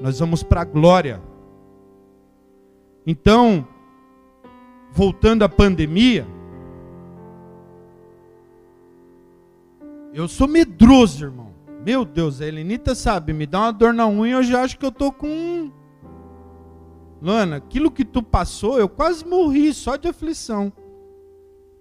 [0.00, 1.20] Nós vamos para a glória.
[3.04, 3.66] Então,
[4.92, 6.24] voltando à pandemia,
[10.14, 11.52] eu sou medroso, irmão.
[11.84, 14.86] Meu Deus, a Helenita sabe, me dá uma dor na unha, eu já acho que
[14.86, 15.72] eu tô com.
[17.20, 20.72] Luana, aquilo que tu passou, eu quase morri só de aflição.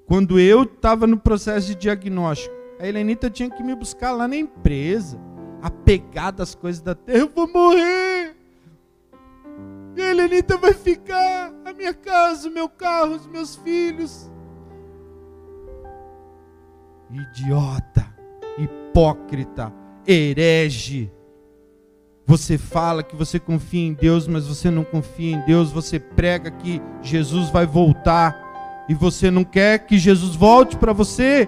[0.07, 4.35] Quando eu estava no processo de diagnóstico, a Helenita tinha que me buscar lá na
[4.35, 5.19] empresa,
[5.61, 7.19] apegada às coisas da terra.
[7.19, 8.35] Eu vou morrer.
[9.95, 14.31] E a Helenita vai ficar, a minha casa, o meu carro, os meus filhos.
[17.11, 18.07] Idiota,
[18.57, 19.71] hipócrita,
[20.07, 21.11] herege.
[22.25, 25.71] Você fala que você confia em Deus, mas você não confia em Deus.
[25.71, 31.47] Você prega que Jesus vai voltar e você não quer que Jesus volte para você.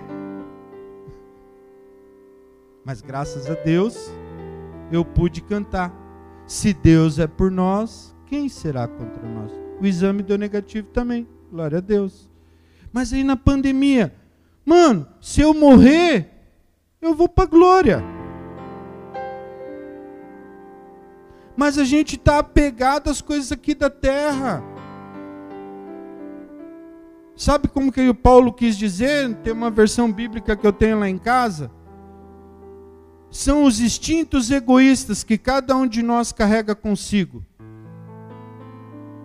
[2.85, 4.11] Mas graças a Deus,
[4.91, 5.93] eu pude cantar.
[6.45, 9.51] Se Deus é por nós, quem será contra nós?
[9.79, 11.27] O exame deu negativo também.
[11.49, 12.29] Glória a Deus.
[12.91, 14.13] Mas aí na pandemia,
[14.65, 16.29] mano, se eu morrer,
[17.01, 18.03] eu vou para glória.
[21.55, 24.63] Mas a gente está apegado às coisas aqui da terra.
[27.35, 29.33] Sabe como que o Paulo quis dizer?
[29.37, 31.71] Tem uma versão bíblica que eu tenho lá em casa.
[33.33, 37.43] São os instintos egoístas que cada um de nós carrega consigo.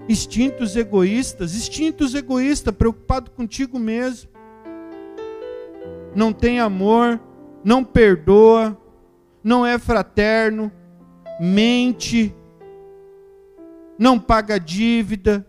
[0.09, 4.31] Instintos egoístas, instintos egoístas, preocupado contigo mesmo.
[6.17, 7.21] Não tem amor,
[7.63, 8.81] não perdoa,
[9.45, 10.73] não é fraterno,
[11.39, 12.35] mente,
[13.99, 15.47] não paga dívida,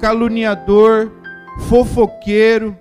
[0.00, 1.12] caluniador,
[1.68, 2.76] fofoqueiro.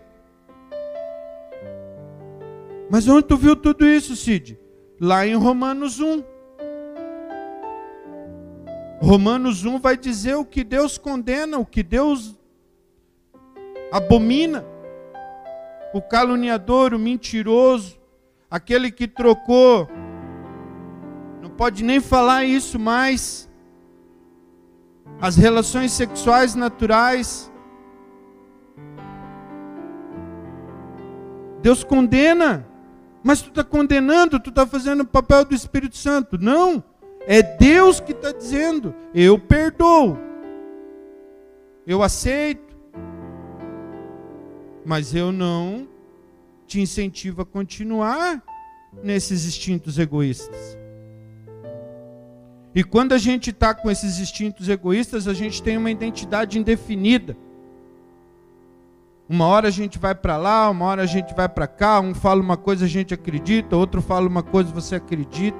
[2.90, 4.58] Mas onde tu viu tudo isso, Cid?
[5.00, 6.24] Lá em Romanos 1.
[9.00, 12.36] Romanos 1 vai dizer o que Deus condena, o que Deus
[13.92, 14.66] abomina.
[15.94, 17.98] O caluniador, o mentiroso,
[18.50, 19.88] aquele que trocou
[21.58, 23.50] pode nem falar isso mais.
[25.20, 27.52] As relações sexuais naturais.
[31.62, 32.66] Deus condena.
[33.24, 36.38] Mas tu está condenando, tu está fazendo o papel do Espírito Santo.
[36.38, 36.84] Não.
[37.26, 40.18] É Deus que está dizendo: eu perdoo.
[41.86, 42.76] Eu aceito.
[44.86, 45.88] Mas eu não
[46.66, 48.42] te incentivo a continuar
[49.04, 50.78] nesses instintos egoístas.
[52.74, 57.36] E quando a gente está com esses instintos egoístas, a gente tem uma identidade indefinida.
[59.30, 62.14] Uma hora a gente vai para lá, uma hora a gente vai para cá, um
[62.14, 65.58] fala uma coisa a gente acredita, outro fala uma coisa você acredita.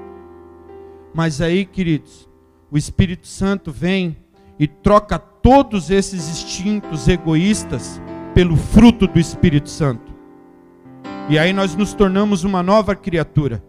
[1.12, 2.28] Mas aí, queridos,
[2.70, 4.16] o Espírito Santo vem
[4.58, 8.00] e troca todos esses instintos egoístas
[8.34, 10.14] pelo fruto do Espírito Santo.
[11.28, 13.62] E aí nós nos tornamos uma nova criatura.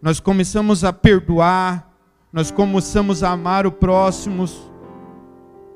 [0.00, 1.88] Nós começamos a perdoar,
[2.32, 4.44] nós começamos a amar o próximo,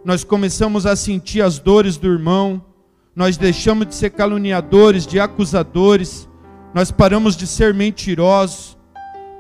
[0.04, 2.64] nós começamos a sentir as dores do irmão,
[3.16, 6.28] nós deixamos de ser caluniadores, de acusadores,
[6.74, 8.76] nós paramos de ser mentirosos,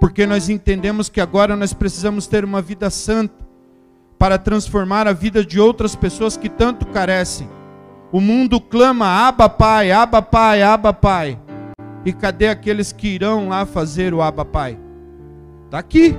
[0.00, 3.46] porque nós entendemos que agora nós precisamos ter uma vida santa
[4.18, 7.48] para transformar a vida de outras pessoas que tanto carecem.
[8.10, 11.38] O mundo clama: Aba Pai, Aba Pai, Aba Pai.
[12.04, 14.78] E cadê aqueles que irão lá fazer o Aba Pai?
[15.66, 16.16] Está aqui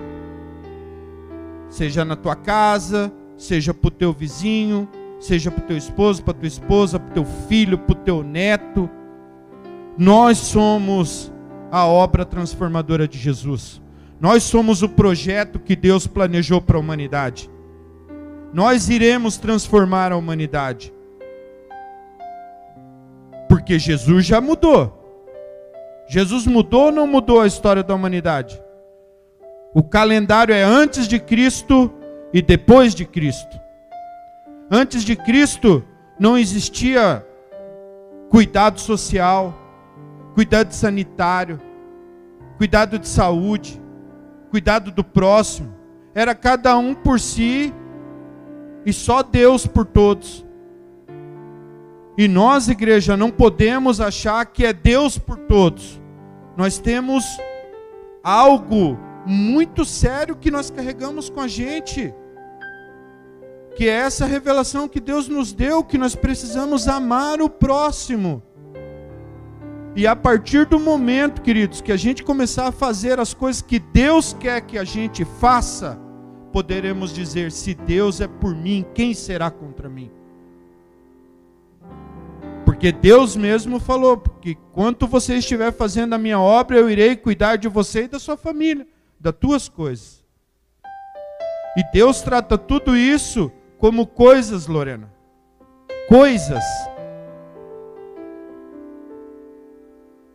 [1.69, 4.87] seja na tua casa, seja para o teu vizinho,
[5.20, 8.24] seja para o teu esposo, para tua esposa, para o teu filho, para o teu
[8.24, 8.89] neto.
[9.97, 11.32] Nós somos
[11.72, 13.82] a obra transformadora de Jesus.
[14.20, 17.49] Nós somos o projeto que Deus planejou para a humanidade.
[18.53, 20.93] Nós iremos transformar a humanidade.
[23.47, 24.93] Porque Jesus já mudou.
[26.07, 28.61] Jesus mudou ou não mudou a história da humanidade?
[29.74, 31.93] O calendário é antes de Cristo
[32.34, 33.59] e depois de Cristo.
[34.70, 35.84] Antes de Cristo
[36.20, 37.26] não existia
[38.30, 39.57] cuidado social,
[40.34, 41.61] cuidado sanitário,
[42.57, 43.82] cuidado de saúde,
[44.49, 45.74] cuidado do próximo.
[46.13, 47.74] Era cada um por si
[48.86, 50.45] e só Deus por todos.
[52.18, 56.01] E nós, igreja, não podemos achar que é Deus por todos.
[56.57, 57.24] Nós temos
[58.24, 62.13] algo muito sério que nós carregamos com a gente.
[63.78, 68.41] Que é essa revelação que Deus nos deu, que nós precisamos amar o próximo.
[69.95, 73.78] E a partir do momento, queridos, que a gente começar a fazer as coisas que
[73.78, 75.99] Deus quer que a gente faça,
[76.51, 80.09] poderemos dizer: se Deus é por mim, quem será contra mim?
[82.65, 87.57] Porque Deus mesmo falou: que quanto você estiver fazendo a minha obra, eu irei cuidar
[87.57, 88.88] de você e da sua família
[89.19, 90.25] das tuas coisas.
[91.78, 95.11] E Deus trata tudo isso como coisas, Lorena.
[96.07, 96.63] Coisas.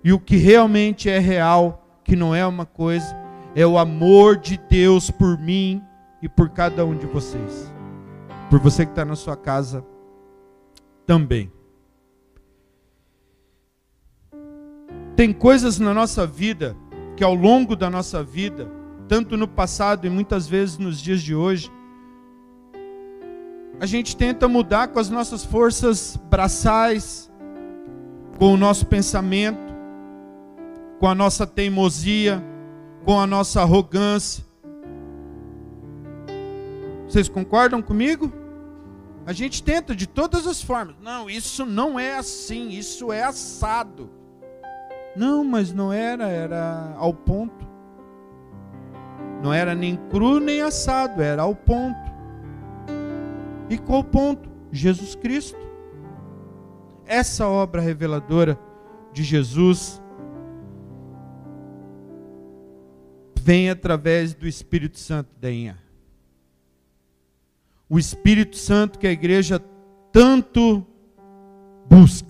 [0.04, 3.16] E o que realmente é real, que não é uma coisa,
[3.54, 5.82] é o amor de Deus por mim
[6.20, 7.72] e por cada um de vocês.
[8.50, 9.84] Por você que está na sua casa
[11.06, 11.52] também.
[15.14, 16.76] Tem coisas na nossa vida
[17.16, 18.70] que ao longo da nossa vida,
[19.06, 21.70] tanto no passado e muitas vezes nos dias de hoje,
[23.80, 27.30] a gente tenta mudar com as nossas forças braçais,
[28.38, 29.72] com o nosso pensamento,
[30.98, 32.42] com a nossa teimosia,
[33.04, 34.44] com a nossa arrogância.
[37.08, 38.32] Vocês concordam comigo?
[39.26, 40.96] A gente tenta de todas as formas.
[41.00, 44.10] Não, isso não é assim, isso é assado.
[45.16, 47.66] Não, mas não era, era ao ponto.
[49.42, 52.11] Não era nem cru nem assado, era ao ponto.
[53.72, 54.50] E qual ponto?
[54.70, 55.58] Jesus Cristo.
[57.06, 58.58] Essa obra reveladora
[59.14, 59.98] de Jesus
[63.34, 65.78] vem através do Espírito Santo da Inha.
[67.88, 69.58] O Espírito Santo que a igreja
[70.12, 70.86] tanto
[71.88, 72.28] busca.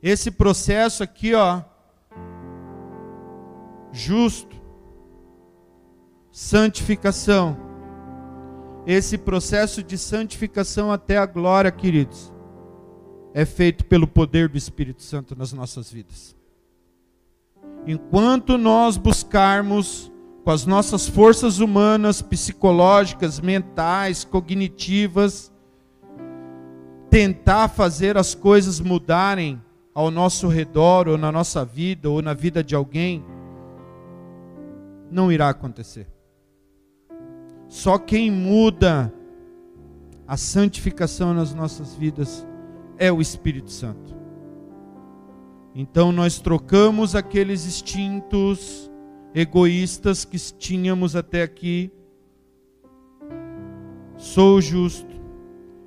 [0.00, 1.62] Esse processo aqui, ó,
[3.90, 4.61] justo,
[6.32, 7.56] santificação.
[8.86, 12.32] Esse processo de santificação até a glória, queridos,
[13.34, 16.34] é feito pelo poder do Espírito Santo nas nossas vidas.
[17.86, 20.10] Enquanto nós buscarmos
[20.42, 25.52] com as nossas forças humanas, psicológicas, mentais, cognitivas,
[27.08, 29.62] tentar fazer as coisas mudarem
[29.94, 33.24] ao nosso redor, ou na nossa vida, ou na vida de alguém,
[35.10, 36.06] não irá acontecer.
[37.72, 39.10] Só quem muda
[40.28, 42.46] a santificação nas nossas vidas
[42.98, 44.14] é o Espírito Santo.
[45.74, 48.92] Então nós trocamos aqueles instintos
[49.34, 51.90] egoístas que tínhamos até aqui.
[54.18, 55.16] Sou justo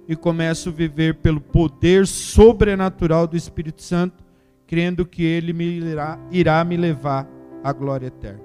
[0.07, 4.23] e começo a viver pelo poder sobrenatural do Espírito Santo,
[4.65, 7.29] crendo que Ele me irá, irá me levar
[7.63, 8.44] à glória eterna.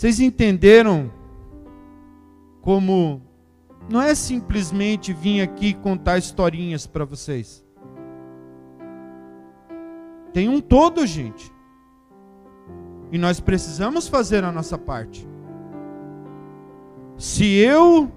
[0.00, 1.12] Vocês entenderam
[2.62, 3.20] como
[3.86, 7.62] não é simplesmente vir aqui contar historinhas para vocês.
[10.32, 11.52] Tem um todo, gente.
[13.12, 15.28] E nós precisamos fazer a nossa parte.
[17.18, 18.10] Se eu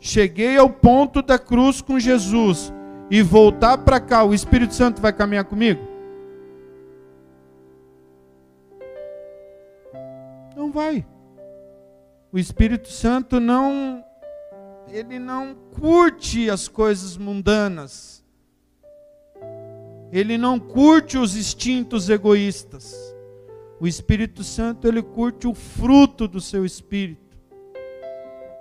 [0.00, 2.74] cheguei ao ponto da cruz com Jesus
[3.08, 5.95] e voltar para cá, o Espírito Santo vai caminhar comigo?
[10.66, 11.06] Não vai.
[12.32, 14.04] O Espírito Santo não
[14.88, 18.24] ele não curte as coisas mundanas.
[20.10, 22.96] Ele não curte os instintos egoístas.
[23.78, 27.38] O Espírito Santo ele curte o fruto do seu espírito.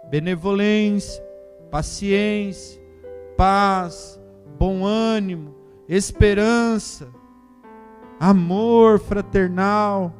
[0.10, 1.24] Benevolência,
[1.72, 2.80] paciência,
[3.36, 4.20] paz,
[4.60, 5.56] bom ânimo,
[5.90, 7.08] esperança,
[8.20, 10.14] amor fraternal.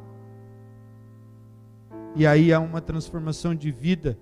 [2.16, 4.18] E aí há uma transformação de vida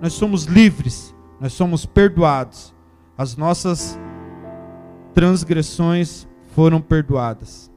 [0.00, 2.74] Nós somos livres, nós somos perdoados.
[3.18, 3.98] As nossas
[5.12, 7.70] transgressões foram perdoadas.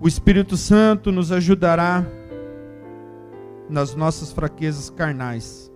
[0.00, 2.06] O Espírito Santo nos ajudará
[3.70, 5.72] nas nossas fraquezas carnais.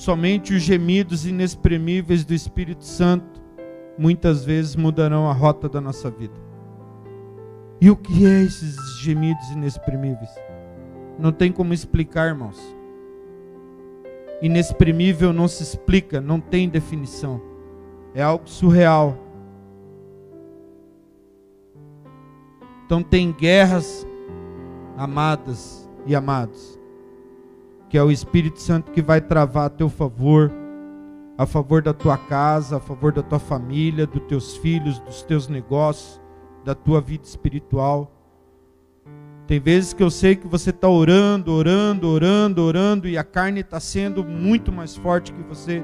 [0.00, 3.38] Somente os gemidos inexprimíveis do Espírito Santo
[3.98, 6.32] muitas vezes mudarão a rota da nossa vida.
[7.78, 10.30] E o que é esses gemidos inexprimíveis?
[11.18, 12.58] Não tem como explicar, irmãos.
[14.40, 17.38] Inexprimível não se explica, não tem definição.
[18.14, 19.18] É algo surreal.
[22.86, 24.06] Então tem guerras
[24.96, 26.79] amadas e amados,
[27.90, 30.50] que é o Espírito Santo que vai travar a teu favor,
[31.36, 35.48] a favor da tua casa, a favor da tua família, dos teus filhos, dos teus
[35.48, 36.20] negócios,
[36.64, 38.16] da tua vida espiritual.
[39.44, 43.60] Tem vezes que eu sei que você está orando, orando, orando, orando e a carne
[43.60, 45.82] está sendo muito mais forte que você,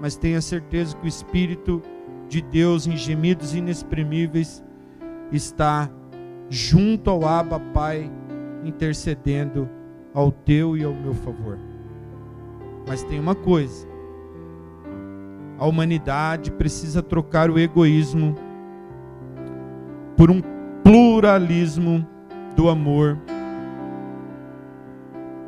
[0.00, 1.82] mas tenha certeza que o Espírito
[2.28, 4.62] de Deus em gemidos inexprimíveis
[5.32, 5.90] está
[6.48, 8.08] junto ao Abba Pai,
[8.64, 9.68] intercedendo
[10.18, 11.56] ao teu e ao meu favor.
[12.88, 13.86] Mas tem uma coisa:
[15.56, 18.34] a humanidade precisa trocar o egoísmo
[20.16, 20.42] por um
[20.82, 22.04] pluralismo
[22.56, 23.16] do amor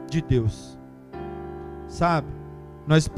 [0.08, 0.78] de Deus.
[1.88, 2.28] Sabe?
[2.86, 3.10] Nós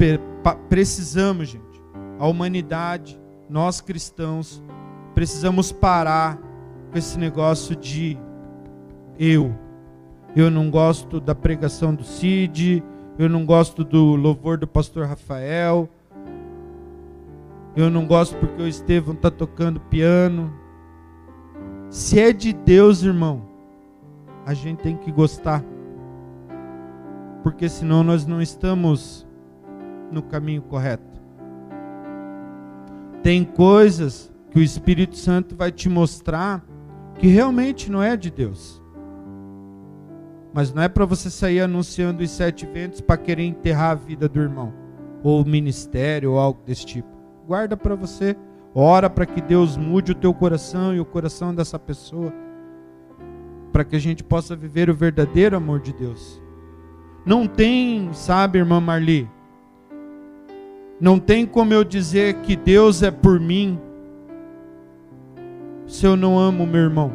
[0.67, 1.83] precisamos, gente,
[2.17, 4.63] a humanidade, nós cristãos,
[5.13, 6.39] precisamos parar
[6.91, 8.17] com esse negócio de
[9.19, 9.62] eu.
[10.35, 12.83] Eu não gosto da pregação do Cid,
[13.19, 15.87] eu não gosto do louvor do pastor Rafael.
[17.75, 20.51] Eu não gosto porque o Estevão está tocando piano.
[21.89, 23.43] Se é de Deus, irmão,
[24.45, 25.63] a gente tem que gostar.
[27.43, 29.27] Porque senão nós não estamos
[30.11, 31.21] no caminho correto.
[33.21, 36.63] Tem coisas que o Espírito Santo vai te mostrar
[37.19, 38.82] que realmente não é de Deus.
[40.53, 44.29] Mas não é para você sair anunciando os sete ventos para querer enterrar a vida
[44.29, 44.71] do irmão,
[45.23, 47.09] ou o ministério, ou algo desse tipo.
[47.47, 48.37] Guarda para você.
[48.75, 52.33] Ora para que Deus mude o teu coração e o coração dessa pessoa,
[53.71, 56.41] para que a gente possa viver o verdadeiro amor de Deus.
[57.25, 59.29] Não tem, sabe, irmã Marli,
[60.99, 63.79] não tem como eu dizer que Deus é por mim
[65.85, 67.13] se eu não amo meu irmão,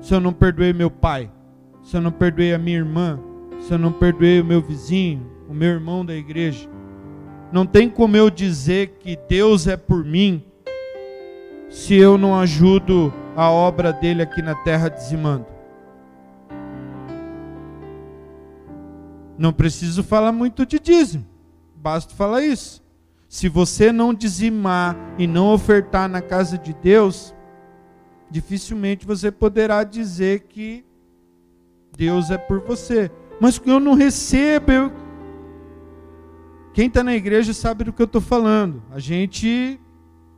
[0.00, 1.30] se eu não perdoei meu pai
[1.82, 3.18] se eu não perdoei a minha irmã,
[3.60, 6.68] se eu não perdoei o meu vizinho, o meu irmão da igreja.
[7.52, 10.42] Não tem como eu dizer que Deus é por mim
[11.68, 15.46] se eu não ajudo a obra dele aqui na terra dizimando.
[19.36, 21.26] Não preciso falar muito de dízimo,
[21.74, 22.82] basta falar isso.
[23.28, 27.34] Se você não dizimar e não ofertar na casa de Deus,
[28.30, 30.84] dificilmente você poderá dizer que
[31.96, 33.10] Deus é por você.
[33.40, 34.92] Mas eu não recebo, eu...
[36.72, 38.82] quem está na igreja sabe do que eu estou falando.
[38.90, 39.80] A gente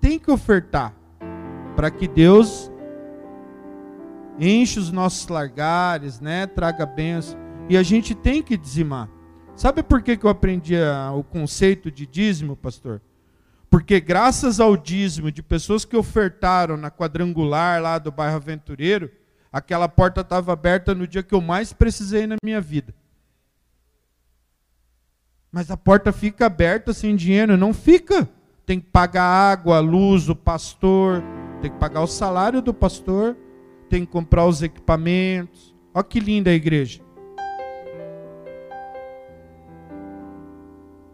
[0.01, 0.94] tem que ofertar
[1.76, 2.70] para que Deus
[4.39, 6.47] enche os nossos largares, né?
[6.47, 7.39] Traga bênção.
[7.68, 9.09] E a gente tem que dizimar.
[9.56, 13.01] Sabe por que, que eu aprendi a, o conceito de dízimo, pastor?
[13.70, 19.10] Porque graças ao dízimo de pessoas que ofertaram na quadrangular lá do bairro Aventureiro,
[19.55, 22.93] aquela porta estava aberta no dia que eu mais precisei na minha vida.
[25.52, 27.56] Mas a porta fica aberta sem dinheiro?
[27.56, 28.28] Não fica.
[28.66, 31.22] Tem que pagar água, luz, o pastor,
[31.62, 33.36] tem que pagar o salário do pastor,
[33.89, 35.72] tem que comprar os equipamentos.
[35.94, 37.01] Olha que linda a igreja.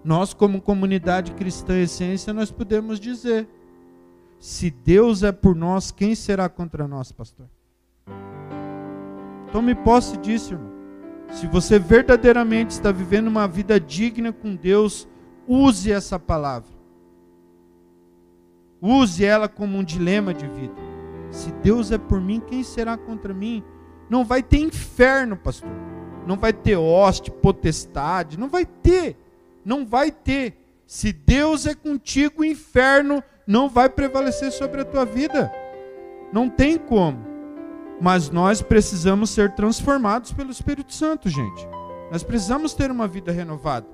[0.02, 3.46] Nós, como comunidade cristã essência, nós podemos dizer:
[4.38, 7.46] se Deus é por nós, quem será contra nós, pastor?
[9.52, 10.70] Tome posse disso, irmão.
[11.32, 15.08] Se você verdadeiramente está vivendo uma vida digna com Deus,
[15.46, 16.70] use essa palavra.
[18.80, 20.74] Use ela como um dilema de vida.
[21.30, 23.62] Se Deus é por mim, quem será contra mim?
[24.08, 25.70] Não vai ter inferno, pastor.
[26.26, 28.38] Não vai ter hoste, potestade.
[28.38, 29.16] Não vai ter.
[29.64, 30.56] Não vai ter.
[30.86, 35.52] Se Deus é contigo, o inferno não vai prevalecer sobre a tua vida.
[36.32, 37.29] Não tem como.
[38.00, 41.68] Mas nós precisamos ser transformados pelo Espírito Santo, gente.
[42.10, 43.86] Nós precisamos ter uma vida renovada.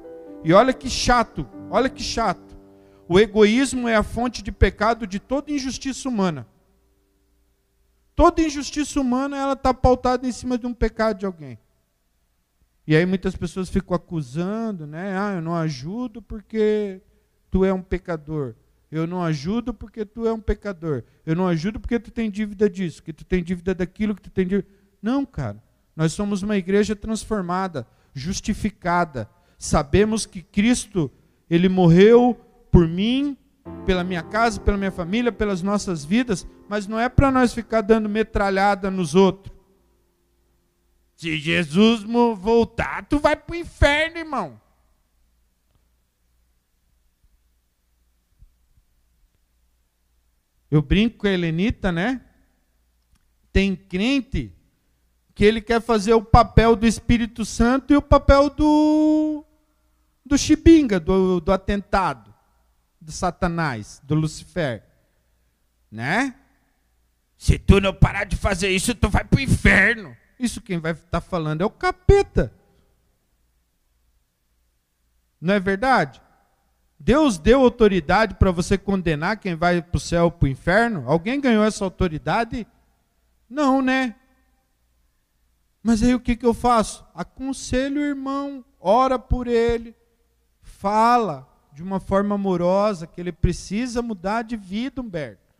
[0.45, 2.57] E olha que chato, olha que chato.
[3.09, 6.47] O egoísmo é a fonte de pecado de toda injustiça humana.
[8.15, 11.59] Toda injustiça humana ela está pautada em cima de um pecado de alguém.
[12.87, 15.19] E aí muitas pessoas ficam acusando, né?
[15.19, 17.03] Ah, eu não ajudo porque
[17.51, 18.55] tu é um pecador.
[18.91, 21.03] Eu não ajudo porque tu é um pecador.
[21.25, 24.31] Eu não ajudo porque tu tem dívida disso, que tu tem dívida daquilo, que tu
[24.31, 24.69] tem dívida.
[25.03, 25.63] Não, cara.
[25.95, 29.29] Nós somos uma igreja transformada, justificada.
[29.59, 31.11] Sabemos que Cristo,
[31.49, 32.39] ele morreu
[32.71, 33.37] por mim,
[33.85, 37.81] pela minha casa, pela minha família, pelas nossas vidas, mas não é para nós ficar
[37.81, 39.55] dando metralhada nos outros.
[41.17, 44.61] Se Jesus voltar, tu vai para o inferno, irmão.
[50.71, 52.21] Eu brinco com a Helenita, né?
[53.53, 54.53] Tem crente
[55.35, 59.45] que ele quer fazer o papel do Espírito Santo e o papel do
[60.25, 62.35] do Chibinga, do, do atentado,
[63.01, 64.83] do Satanás, do Lucifer,
[65.91, 66.35] né?
[67.39, 70.17] Se tu não parar de fazer isso, tu vai para o inferno.
[70.39, 72.53] Isso quem vai estar tá falando é o capeta.
[75.41, 76.21] Não é verdade?
[76.99, 81.05] Deus deu autoridade para você condenar quem vai para o céu para o inferno?
[81.07, 82.67] Alguém ganhou essa autoridade?
[83.49, 84.17] Não, né?
[85.83, 87.07] Mas aí o que, que eu faço?
[87.15, 89.95] Aconselho o irmão, ora por ele,
[90.61, 95.55] fala de uma forma amorosa que ele precisa mudar de vida, Humberto.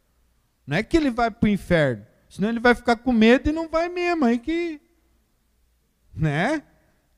[0.67, 3.53] Não é que ele vai para o inferno, senão ele vai ficar com medo e
[3.53, 4.25] não vai mesmo.
[4.25, 4.81] Aí que.
[6.13, 6.63] Né?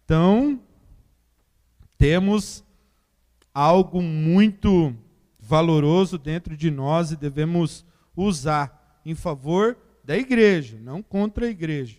[0.05, 0.61] Então,
[1.97, 2.63] temos
[3.59, 4.95] algo muito
[5.41, 11.97] valoroso dentro de nós e devemos usar em favor da igreja, não contra a igreja.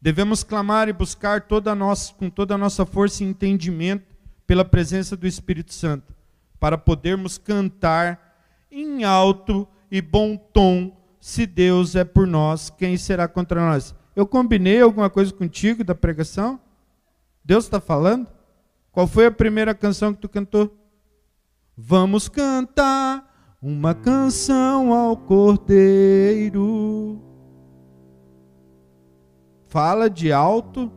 [0.00, 4.04] Devemos clamar e buscar toda nossa, com toda a nossa força e entendimento
[4.46, 6.14] pela presença do Espírito Santo,
[6.60, 13.26] para podermos cantar em alto e bom tom: se Deus é por nós, quem será
[13.26, 13.92] contra nós?
[14.14, 16.60] Eu combinei alguma coisa contigo da pregação?
[17.44, 18.35] Deus está falando?
[18.96, 20.74] Qual foi a primeira canção que tu cantou?
[21.76, 27.20] Vamos cantar uma canção ao Cordeiro.
[29.66, 30.90] Fala de alto.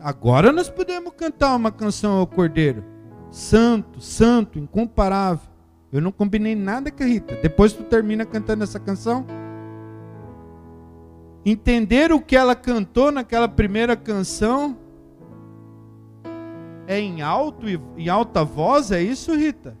[0.00, 2.82] Agora nós podemos cantar uma canção ao Cordeiro.
[3.30, 5.48] Santo, santo, incomparável.
[5.92, 7.36] Eu não combinei nada com a Rita.
[7.36, 9.24] Depois tu termina cantando essa canção.
[11.44, 14.84] Entender o que ela cantou naquela primeira canção
[16.86, 19.76] é em alto e em alta voz, é isso, Rita?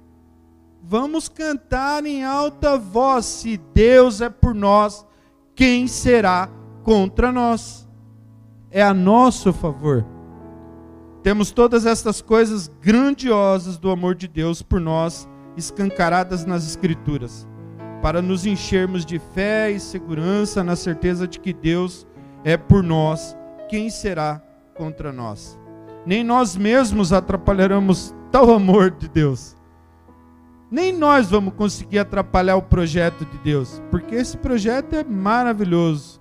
[0.82, 3.24] Vamos cantar em alta voz.
[3.24, 5.04] Se Deus é por nós,
[5.54, 6.48] quem será
[6.82, 7.88] contra nós?
[8.70, 10.06] É a nosso favor.
[11.22, 17.48] Temos todas estas coisas grandiosas do amor de Deus por nós, escancaradas nas Escrituras,
[18.00, 22.06] para nos enchermos de fé e segurança na certeza de que Deus
[22.44, 23.36] é por nós,
[23.68, 24.40] quem será
[24.76, 25.58] contra nós?
[26.06, 29.56] Nem nós mesmos atrapalharemos tal amor de Deus.
[30.70, 36.20] Nem nós vamos conseguir atrapalhar o projeto de Deus, porque esse projeto é maravilhoso.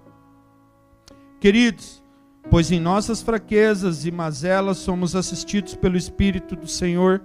[1.40, 2.04] Queridos,
[2.50, 7.22] pois em nossas fraquezas e mazelas somos assistidos pelo Espírito do Senhor,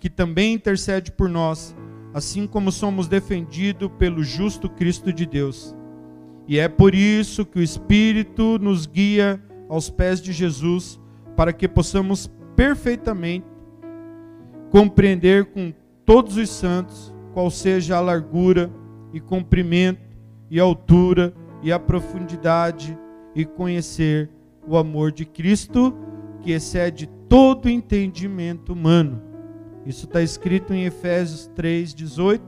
[0.00, 1.76] que também intercede por nós,
[2.14, 5.74] assim como somos defendidos pelo justo Cristo de Deus.
[6.46, 10.98] E é por isso que o Espírito nos guia aos pés de Jesus
[11.38, 13.46] para que possamos perfeitamente
[14.72, 15.72] compreender com
[16.04, 18.68] todos os santos qual seja a largura
[19.12, 20.18] e comprimento
[20.50, 21.32] e altura
[21.62, 22.98] e a profundidade
[23.36, 24.28] e conhecer
[24.66, 25.96] o amor de Cristo
[26.40, 29.22] que excede todo entendimento humano.
[29.86, 32.40] Isso está escrito em Efésios 3,18.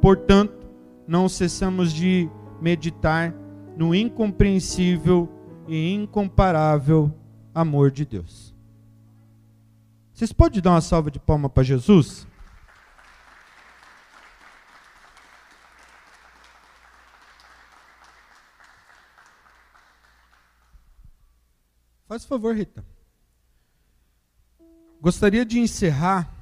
[0.00, 0.66] Portanto,
[1.06, 2.28] não cessamos de
[2.60, 3.32] meditar
[3.76, 5.28] no incompreensível
[5.68, 7.14] e incomparável
[7.54, 8.52] amor de Deus.
[10.12, 12.26] Vocês podem dar uma salva de palma para Jesus?
[22.06, 22.84] Faz favor, Rita.
[25.00, 26.32] Gostaria de encerrar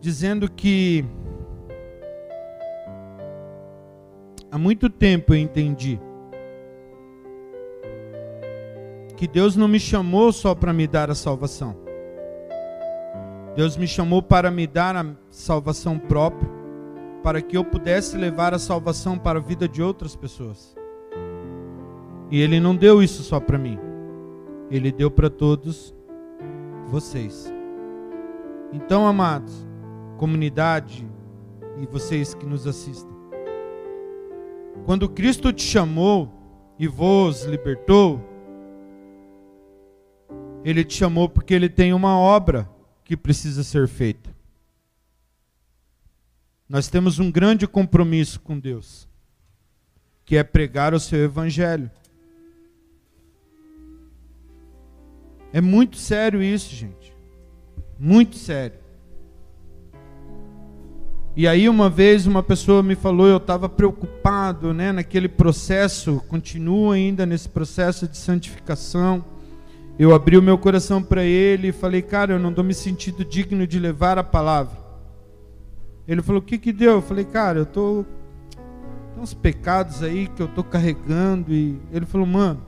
[0.00, 1.04] dizendo que
[4.50, 6.00] há muito tempo eu entendi
[9.18, 11.76] que Deus não me chamou só para me dar a salvação.
[13.56, 16.48] Deus me chamou para me dar a salvação própria,
[17.20, 20.72] para que eu pudesse levar a salvação para a vida de outras pessoas.
[22.30, 23.76] E Ele não deu isso só para mim,
[24.70, 25.92] Ele deu para todos
[26.86, 27.52] vocês.
[28.72, 29.66] Então, amados,
[30.16, 31.04] comunidade
[31.82, 33.16] e vocês que nos assistem,
[34.86, 36.32] quando Cristo te chamou
[36.78, 38.37] e vos libertou,
[40.64, 42.68] ele te chamou porque ele tem uma obra
[43.04, 44.36] que precisa ser feita.
[46.68, 49.08] Nós temos um grande compromisso com Deus,
[50.24, 51.90] que é pregar o seu evangelho.
[55.52, 57.16] É muito sério isso, gente.
[57.98, 58.78] Muito sério.
[61.34, 66.90] E aí uma vez uma pessoa me falou, eu estava preocupado, né, naquele processo, continuo
[66.90, 69.24] ainda nesse processo de santificação
[69.98, 73.24] eu abri o meu coração para ele e falei, cara, eu não estou me sentindo
[73.24, 74.78] digno de levar a palavra.
[76.06, 76.92] Ele falou, o que que deu?
[76.92, 78.04] Eu falei, cara, eu tô
[79.18, 82.62] tem uns pecados aí que eu tô carregando e ele falou, mano,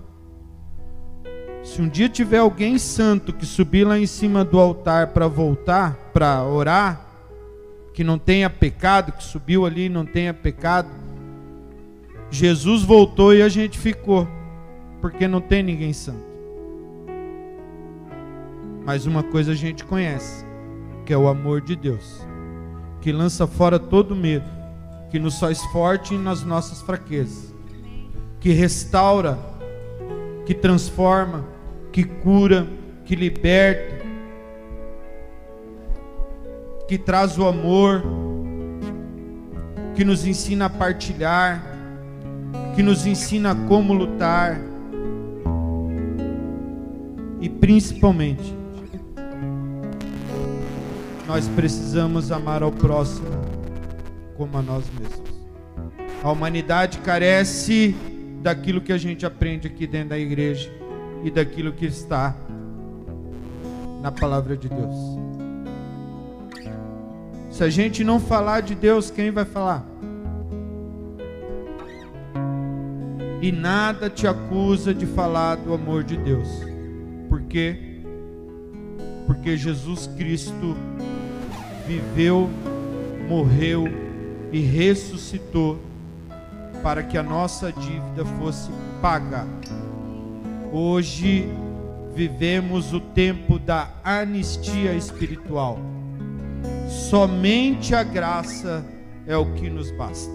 [1.62, 5.94] se um dia tiver alguém santo que subir lá em cima do altar para voltar,
[6.12, 7.06] para orar,
[7.94, 10.88] que não tenha pecado, que subiu ali não tenha pecado.
[12.30, 14.26] Jesus voltou e a gente ficou,
[15.00, 16.29] porque não tem ninguém santo.
[18.84, 20.44] Mas uma coisa a gente conhece,
[21.04, 22.26] que é o amor de Deus,
[23.00, 24.48] que lança fora todo medo,
[25.10, 27.54] que nos faz forte nas nossas fraquezas,
[28.38, 29.38] que restaura,
[30.46, 31.44] que transforma,
[31.92, 32.66] que cura,
[33.04, 34.06] que liberta,
[36.88, 38.02] que traz o amor,
[39.94, 41.62] que nos ensina a partilhar,
[42.74, 44.60] que nos ensina como lutar
[47.40, 48.59] e principalmente
[51.30, 53.28] nós precisamos amar ao próximo
[54.36, 55.30] como a nós mesmos.
[56.24, 57.94] A humanidade carece
[58.42, 60.68] daquilo que a gente aprende aqui dentro da igreja
[61.22, 62.34] e daquilo que está
[64.02, 64.96] na palavra de Deus.
[67.48, 69.86] Se a gente não falar de Deus, quem vai falar?
[73.40, 76.48] E nada te acusa de falar do amor de Deus.
[77.28, 78.00] Por quê?
[79.28, 80.76] Porque Jesus Cristo
[81.90, 82.48] viveu,
[83.28, 83.84] morreu
[84.52, 85.76] e ressuscitou
[86.84, 88.70] para que a nossa dívida fosse
[89.02, 89.44] paga.
[90.72, 91.48] Hoje
[92.14, 95.80] vivemos o tempo da anistia espiritual.
[96.88, 98.84] Somente a graça
[99.26, 100.32] é o que nos basta.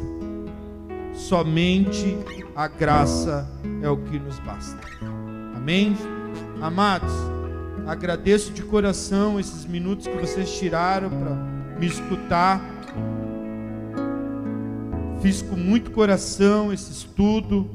[1.13, 2.17] Somente
[2.53, 3.49] a graça
[3.81, 4.77] é o que nos basta.
[5.55, 5.95] Amém?
[6.61, 7.13] Amados,
[7.87, 11.35] Agradeço de coração esses minutos que vocês tiraram para
[11.79, 12.59] me escutar.
[15.21, 17.69] Fiz com muito coração esse estudo,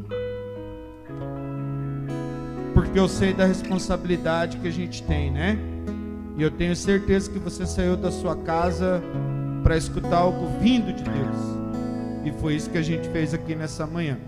[2.75, 5.57] porque eu sei da responsabilidade que a gente tem, né?
[6.37, 9.01] E eu tenho certeza que você saiu da sua casa
[9.63, 11.37] para escutar algo vindo de Deus.
[12.25, 14.19] E foi isso que a gente fez aqui nessa manhã.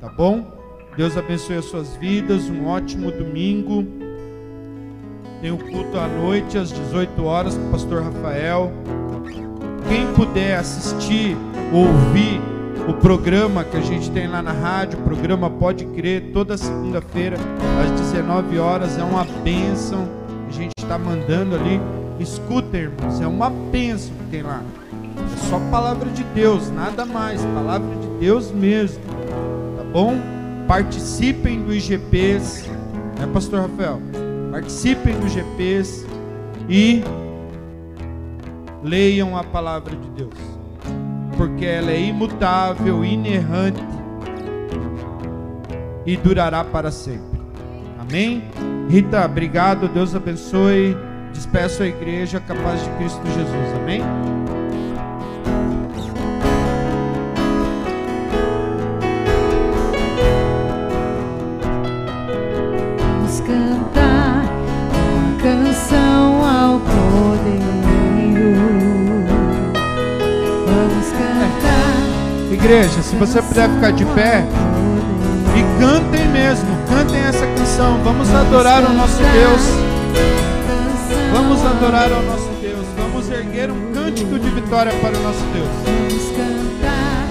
[0.00, 0.52] Tá bom?
[0.96, 2.44] Deus abençoe as suas vidas.
[2.50, 4.03] Um ótimo domingo.
[5.44, 8.72] Tem o culto à noite, às 18 horas, com o pastor Rafael.
[9.86, 11.36] Quem puder assistir,
[11.70, 12.40] ouvir
[12.88, 17.36] o programa que a gente tem lá na rádio, o programa Pode Crer, toda segunda-feira,
[17.78, 20.08] às 19 horas, é uma bênção.
[20.48, 21.78] A gente está mandando ali.
[22.18, 24.62] Escuta, irmãos, é uma bênção que tem lá.
[25.30, 27.44] É só palavra de Deus, nada mais.
[27.44, 29.02] Palavra de Deus mesmo.
[29.76, 30.16] Tá bom?
[30.66, 32.66] Participem do IGPs,
[33.18, 34.00] né, Pastor Rafael?
[34.54, 36.06] Participem dos GPs
[36.68, 37.02] e
[38.84, 40.34] leiam a palavra de Deus,
[41.36, 43.82] porque ela é imutável, inerrante
[46.06, 47.40] e durará para sempre.
[47.98, 48.44] Amém?
[48.88, 50.96] Rita, obrigado, Deus abençoe.
[51.32, 53.74] Despeço a igreja capaz de Cristo Jesus.
[53.82, 54.02] Amém?
[72.64, 74.42] Igreja, se você puder ficar de pé
[75.54, 78.02] e cantem mesmo, cantem essa canção.
[78.02, 79.60] Vamos adorar o nosso Deus.
[81.30, 82.86] Vamos adorar o nosso Deus.
[82.96, 85.68] Vamos erguer um cântico de vitória para o nosso Deus.
[85.84, 87.28] Vamos cantar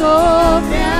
[0.00, 0.99] sobre a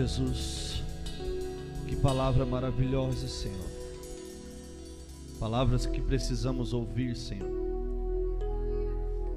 [0.00, 0.82] Jesus.
[1.86, 3.68] Que palavra maravilhosa, Senhor.
[5.38, 7.50] Palavras que precisamos ouvir, Senhor.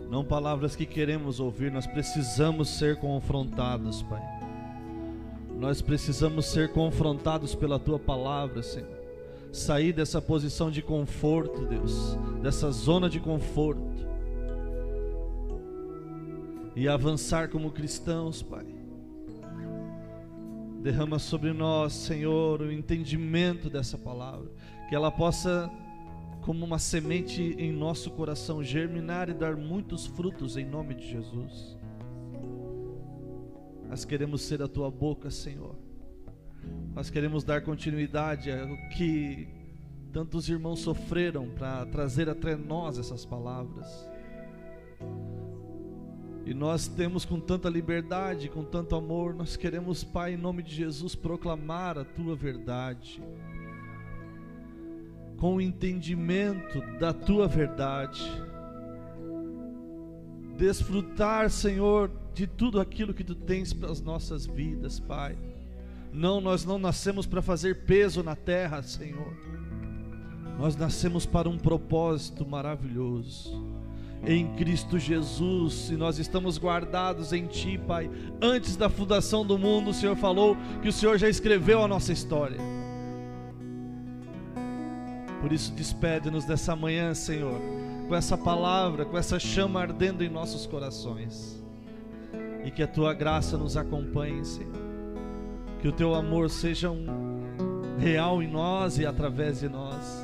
[0.10, 4.22] Não palavras que queremos ouvir, nós precisamos ser confrontados, Pai.
[5.60, 9.04] Nós precisamos ser confrontados pela tua palavra, Senhor.
[9.52, 13.82] Sair dessa posição de conforto, Deus, dessa zona de conforto.
[16.74, 18.83] E avançar como cristãos, Pai
[20.84, 24.52] Derrama sobre nós, Senhor, o entendimento dessa palavra,
[24.90, 25.72] que ela possa,
[26.42, 31.78] como uma semente em nosso coração, germinar e dar muitos frutos em nome de Jesus.
[33.88, 35.74] Nós queremos ser a tua boca, Senhor.
[36.94, 39.48] Nós queremos dar continuidade ao que
[40.12, 43.88] tantos irmãos sofreram para trazer até nós essas palavras.
[46.46, 50.76] E nós temos com tanta liberdade, com tanto amor, nós queremos, Pai, em nome de
[50.76, 53.24] Jesus, proclamar a tua verdade,
[55.38, 58.22] com o entendimento da tua verdade,
[60.58, 65.38] desfrutar, Senhor, de tudo aquilo que tu tens para as nossas vidas, Pai.
[66.12, 69.34] Não, nós não nascemos para fazer peso na terra, Senhor.
[70.60, 73.83] Nós nascemos para um propósito maravilhoso
[74.26, 78.10] em Cristo Jesus, e nós estamos guardados em Ti, Pai.
[78.42, 82.14] Antes da fundação do mundo, o Senhor falou que o Senhor já escreveu a nossa
[82.14, 82.58] história.
[85.42, 87.60] Por isso, despede-nos dessa manhã, Senhor,
[88.08, 91.62] com essa palavra, com essa chama ardendo em nossos corações,
[92.64, 94.72] e que a Tua graça nos acompanhe, Senhor.
[95.82, 97.06] Que o Teu amor seja um
[98.00, 100.23] real em nós e através de nós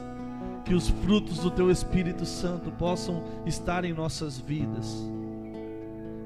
[0.69, 5.03] que os frutos do Teu Espírito Santo possam estar em nossas vidas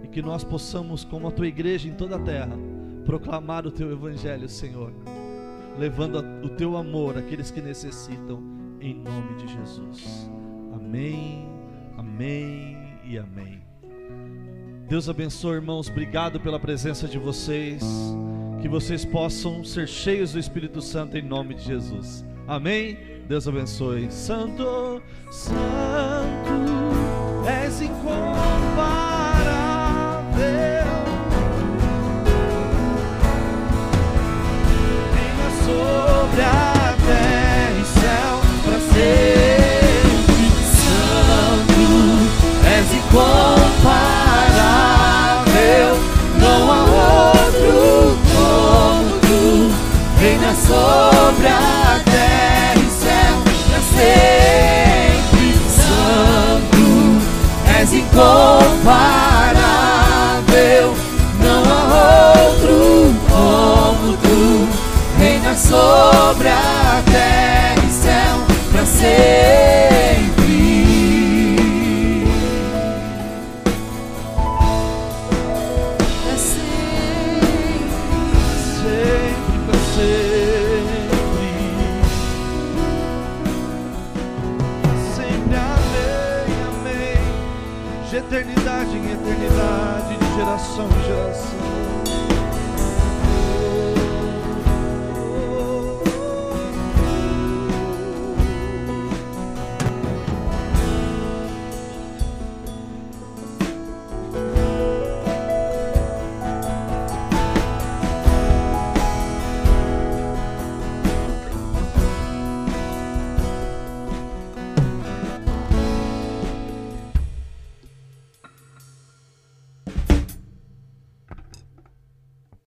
[0.04, 2.52] e que nós possamos, como a Tua igreja em toda a terra,
[3.06, 4.92] proclamar o Teu Evangelho, Senhor,
[5.80, 8.44] levando o Teu amor àqueles que necessitam,
[8.82, 10.30] em nome de Jesus.
[10.76, 11.48] Amém,
[11.98, 13.62] amém e amém.
[14.90, 15.88] Deus abençoe, irmãos.
[15.88, 17.82] Obrigado pela presença de vocês.
[18.62, 22.26] Que vocês possam ser cheios do Espírito Santo em nome de Jesus.
[22.48, 22.98] Amém.
[23.28, 24.12] Deus abençoe.
[24.12, 25.02] Santo,
[25.32, 26.52] Santo,
[27.48, 28.44] és incomparável.
[35.14, 40.46] Venha sobre a terra e céu para sempre.
[40.76, 41.84] Santo,
[42.68, 45.92] és incomparável.
[46.40, 49.72] Não há outro como tu.
[50.20, 52.23] Reina sobre a terra
[53.96, 55.56] sempre.
[55.70, 56.86] Santo,
[57.80, 60.88] és incomparável.
[61.40, 61.82] Não há
[62.44, 64.68] outro como tu.
[65.20, 68.36] Reina sobre a terra e céu
[68.72, 70.43] para sempre.
[90.80, 91.04] Amém.
[91.04, 91.43] De